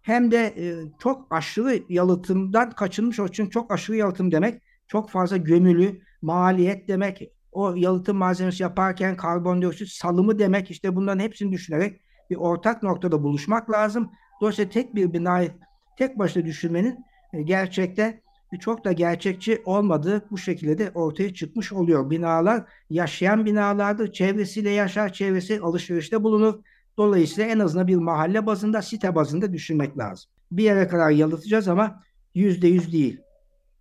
hem 0.01 0.31
de 0.31 0.53
e, 0.57 0.65
çok 0.99 1.27
aşırı 1.29 1.83
yalıtımdan 1.89 2.71
kaçınmış 2.71 3.19
olur. 3.19 3.29
Çünkü 3.33 3.51
çok 3.51 3.71
aşırı 3.71 3.95
yalıtım 3.95 4.31
demek 4.31 4.61
çok 4.87 5.09
fazla 5.09 5.37
gömülü, 5.37 6.01
maliyet 6.21 6.87
demek, 6.87 7.31
o 7.51 7.75
yalıtım 7.75 8.17
malzemesi 8.17 8.63
yaparken 8.63 9.17
karbondioksit 9.17 9.89
salımı 9.89 10.39
demek 10.39 10.71
işte 10.71 10.95
bunların 10.95 11.19
hepsini 11.19 11.51
düşünerek 11.51 12.01
bir 12.29 12.35
ortak 12.35 12.83
noktada 12.83 13.23
buluşmak 13.23 13.71
lazım. 13.71 14.11
Dolayısıyla 14.41 14.71
tek 14.71 14.95
bir 14.95 15.13
binayı 15.13 15.51
tek 15.97 16.19
başına 16.19 16.45
düşünmenin 16.45 17.05
e, 17.33 17.41
gerçekte 17.41 18.21
çok 18.59 18.85
da 18.85 18.91
gerçekçi 18.91 19.61
olmadığı 19.65 20.25
bu 20.31 20.37
şekilde 20.37 20.77
de 20.77 20.91
ortaya 20.95 21.33
çıkmış 21.33 21.73
oluyor. 21.73 22.09
Binalar 22.09 22.63
yaşayan 22.89 23.45
binalardır. 23.45 24.11
Çevresiyle 24.11 24.69
yaşar, 24.69 25.13
çevresi 25.13 25.59
alışverişte 25.59 26.23
bulunur. 26.23 26.63
Dolayısıyla 26.97 27.49
en 27.49 27.59
azından 27.59 27.87
bir 27.87 27.95
mahalle 27.95 28.45
bazında, 28.45 28.81
site 28.81 29.15
bazında 29.15 29.53
düşünmek 29.53 29.97
lazım. 29.97 30.29
Bir 30.51 30.63
yere 30.63 30.87
kadar 30.87 31.09
yalıtacağız 31.09 31.67
ama 31.67 32.03
yüzde 32.35 32.67
yüz 32.67 32.93
değil. 32.93 33.19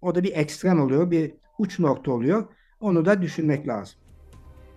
O 0.03 0.14
da 0.14 0.22
bir 0.22 0.37
ekstrem 0.37 0.81
oluyor, 0.81 1.11
bir 1.11 1.35
uç 1.58 1.78
nokta 1.78 2.12
oluyor. 2.12 2.44
Onu 2.80 3.04
da 3.04 3.22
düşünmek 3.22 3.68
lazım. 3.68 3.98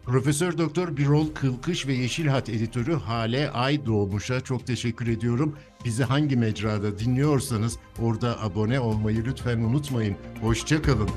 Profesör 0.05 0.57
Doktor 0.57 0.97
Birol 0.97 1.27
Kılkış 1.33 1.87
ve 1.87 1.93
Yeşil 1.93 2.27
Hat 2.27 2.49
editörü 2.49 2.93
Hale 2.93 3.51
Aydoğmuş'a 3.51 4.41
çok 4.41 4.67
teşekkür 4.67 5.07
ediyorum. 5.07 5.55
Bizi 5.85 6.03
hangi 6.03 6.35
mecrada 6.37 6.99
dinliyorsanız 6.99 7.79
orada 8.01 8.41
abone 8.43 8.79
olmayı 8.79 9.25
lütfen 9.25 9.59
unutmayın. 9.59 10.15
Hoşça 10.41 10.81
kalın. 10.81 11.09